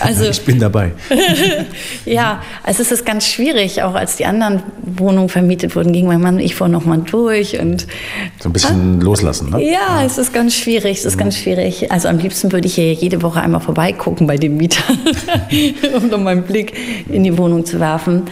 Also, 0.00 0.26
ich 0.26 0.42
bin 0.42 0.60
dabei. 0.60 0.92
ja, 2.04 2.40
also 2.62 2.82
es 2.82 2.92
ist 2.92 3.04
ganz 3.04 3.26
schwierig, 3.26 3.82
auch 3.82 3.94
als 3.94 4.14
die 4.14 4.26
anderen 4.26 4.62
Wohnungen 4.80 5.28
vermietet 5.28 5.74
wurden, 5.74 5.92
ging 5.92 6.06
mein 6.06 6.20
Mann 6.20 6.36
und 6.36 6.40
ich 6.40 6.54
vorher 6.54 6.72
nochmal 6.72 6.98
durch. 6.98 7.58
Und, 7.58 7.88
so 8.38 8.48
ein 8.48 8.52
bisschen 8.52 9.00
ah, 9.00 9.04
loslassen, 9.04 9.50
ne? 9.50 9.60
Ja, 9.64 9.78
ja, 9.98 10.04
es 10.04 10.18
ist 10.18 10.32
ganz 10.32 10.54
schwierig, 10.54 10.98
es 10.98 11.04
ist 11.04 11.16
mhm. 11.16 11.20
ganz 11.20 11.38
schwierig. 11.38 11.90
Also 11.90 12.08
am 12.08 12.18
liebsten 12.18 12.52
würde 12.52 12.66
ich 12.66 12.76
hier 12.76 12.92
jede 12.92 13.22
Woche 13.22 13.40
einmal 13.40 13.60
vorbeigucken 13.60 14.26
bei 14.26 14.36
dem 14.36 14.56
Mieter, 14.56 14.84
um 15.96 16.08
noch 16.08 16.18
mal 16.18 16.30
einen 16.30 16.44
Blick 16.44 16.74
in 17.08 17.24
die 17.24 17.36
Wohnung 17.36 17.64
zu 17.64 17.80
werfen. 17.80 18.24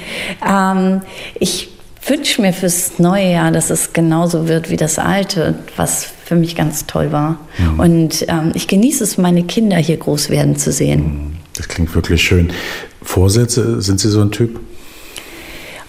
Ähm, 0.48 1.02
ich 1.38 1.68
wünsche 2.08 2.40
mir 2.40 2.52
fürs 2.52 2.98
neue 2.98 3.32
Jahr, 3.32 3.50
dass 3.50 3.70
es 3.70 3.92
genauso 3.92 4.48
wird 4.48 4.70
wie 4.70 4.76
das 4.76 4.98
alte, 4.98 5.54
was 5.76 6.08
für 6.24 6.36
mich 6.36 6.56
ganz 6.56 6.86
toll 6.86 7.12
war. 7.12 7.38
Mhm. 7.58 7.80
Und 7.80 8.26
ähm, 8.28 8.52
ich 8.54 8.68
genieße 8.68 9.04
es, 9.04 9.18
meine 9.18 9.44
Kinder 9.44 9.76
hier 9.76 9.96
groß 9.96 10.30
werden 10.30 10.56
zu 10.56 10.72
sehen. 10.72 11.00
Mhm. 11.00 11.36
Das 11.56 11.68
klingt 11.68 11.94
wirklich 11.94 12.22
schön. 12.22 12.52
Vorsätze, 13.02 13.80
sind 13.80 14.00
Sie 14.00 14.08
so 14.08 14.20
ein 14.20 14.30
Typ? 14.30 14.60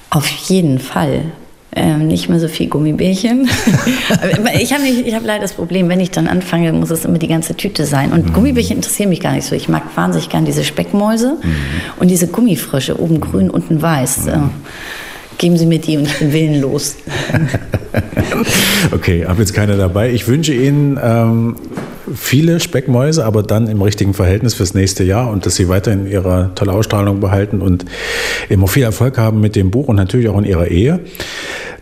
Auf 0.09 0.27
jeden 0.27 0.79
Fall. 0.79 1.23
Ähm, 1.75 2.07
nicht 2.07 2.29
mehr 2.29 2.39
so 2.39 2.47
viel 2.47 2.67
Gummibärchen. 2.69 3.49
ich 4.59 4.73
habe 4.73 4.83
hab 4.83 5.25
leider 5.25 5.41
das 5.41 5.53
Problem, 5.53 5.89
wenn 5.89 5.99
ich 5.99 6.09
dann 6.09 6.27
anfange, 6.27 6.71
muss 6.73 6.89
es 6.89 7.05
immer 7.05 7.19
die 7.19 7.27
ganze 7.27 7.55
Tüte 7.55 7.85
sein. 7.85 8.13
Und 8.13 8.29
mhm. 8.29 8.33
Gummibärchen 8.33 8.77
interessieren 8.77 9.09
mich 9.09 9.19
gar 9.19 9.33
nicht 9.33 9.45
so. 9.45 9.53
Ich 9.55 9.67
mag 9.67 9.83
wahnsinnig 9.95 10.29
gern 10.29 10.45
diese 10.45 10.63
Speckmäuse 10.63 11.37
mhm. 11.43 11.55
und 11.99 12.07
diese 12.07 12.27
Gummifrösche, 12.27 12.99
oben 12.99 13.19
grün, 13.19 13.49
unten 13.49 13.81
weiß. 13.81 14.25
Mhm. 14.27 14.49
Geben 15.37 15.57
Sie 15.57 15.65
mir 15.65 15.79
die 15.79 15.97
und 15.97 16.07
ich 16.07 16.17
bin 16.17 16.33
willenlos. 16.33 16.95
okay, 18.91 19.25
habe 19.25 19.39
jetzt 19.41 19.53
keine 19.53 19.77
dabei. 19.77 20.11
Ich 20.11 20.27
wünsche 20.27 20.53
Ihnen 20.53 20.99
ähm, 21.01 21.55
viele 22.15 22.59
Speckmäuse, 22.59 23.23
aber 23.23 23.43
dann 23.43 23.67
im 23.67 23.81
richtigen 23.81 24.13
Verhältnis 24.13 24.53
fürs 24.53 24.73
nächste 24.73 25.03
Jahr 25.03 25.29
und 25.29 25.45
dass 25.45 25.55
Sie 25.55 25.69
weiterhin 25.69 26.07
Ihre 26.07 26.51
tolle 26.55 26.71
Ausstrahlung 26.73 27.19
behalten 27.19 27.61
und 27.61 27.85
immer 28.49 28.67
viel 28.67 28.83
Erfolg 28.83 29.17
haben 29.17 29.39
mit 29.39 29.55
dem 29.55 29.71
Buch 29.71 29.87
und 29.87 29.95
natürlich 29.95 30.29
auch 30.29 30.37
in 30.37 30.45
Ihrer 30.45 30.67
Ehe. 30.67 31.01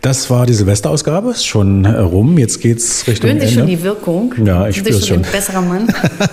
Das 0.02 0.28
war 0.30 0.46
die 0.46 0.52
Silvesterausgabe, 0.52 1.30
ist 1.30 1.46
schon 1.46 1.84
äh, 1.84 1.98
rum. 1.98 2.38
Jetzt 2.38 2.60
geht's 2.60 3.06
Richtung 3.08 3.30
Spüren 3.30 3.40
Sie 3.40 3.46
Ende. 3.46 3.58
schon 3.60 3.66
die 3.66 3.82
Wirkung? 3.82 4.34
Ja, 4.44 4.68
ich 4.68 4.76
spüre 4.76 4.96
es 4.96 5.06
schon. 5.06 5.24
Ein 5.24 5.32
besserer 5.32 5.62
Mann. 5.62 5.88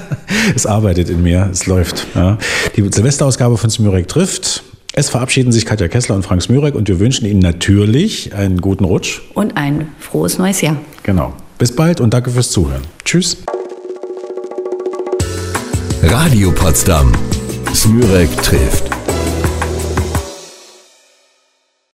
es 0.55 0.65
arbeitet 0.65 1.09
in 1.09 1.23
mir, 1.23 1.49
es 1.51 1.65
läuft. 1.65 2.05
Ja. 2.15 2.38
Die 2.75 2.81
Silvesterausgabe 2.81 3.57
von 3.57 3.69
Smürek 3.69 4.07
trifft. 4.07 4.63
Es 4.95 5.10
verabschieden 5.10 5.51
sich 5.51 5.65
Katja 5.65 5.88
Kessler 5.88 6.15
und 6.15 6.21
Frank 6.21 6.43
Smürek 6.43 6.75
und 6.75 6.88
wir 6.88 6.99
wünschen 6.99 7.25
Ihnen 7.25 7.39
natürlich 7.39 8.36
einen 8.36 8.62
guten 8.62 8.84
Rutsch. 8.84 9.21
Und 9.34 9.58
ein 9.58 9.88
frohes 9.97 10.38
neues 10.38 10.62
Jahr. 10.62 10.77
Genau. 11.01 11.34
Bis 11.58 11.75
bald 11.75 11.99
und 11.99 12.13
danke 12.13 12.29
fürs 12.29 12.51
Zuhören. 12.51 12.84
Tschüss. 13.03 13.38
Radio 16.03 16.51
Potsdam. 16.51 17.12
Smürek 17.73 18.29
trifft. 18.43 18.92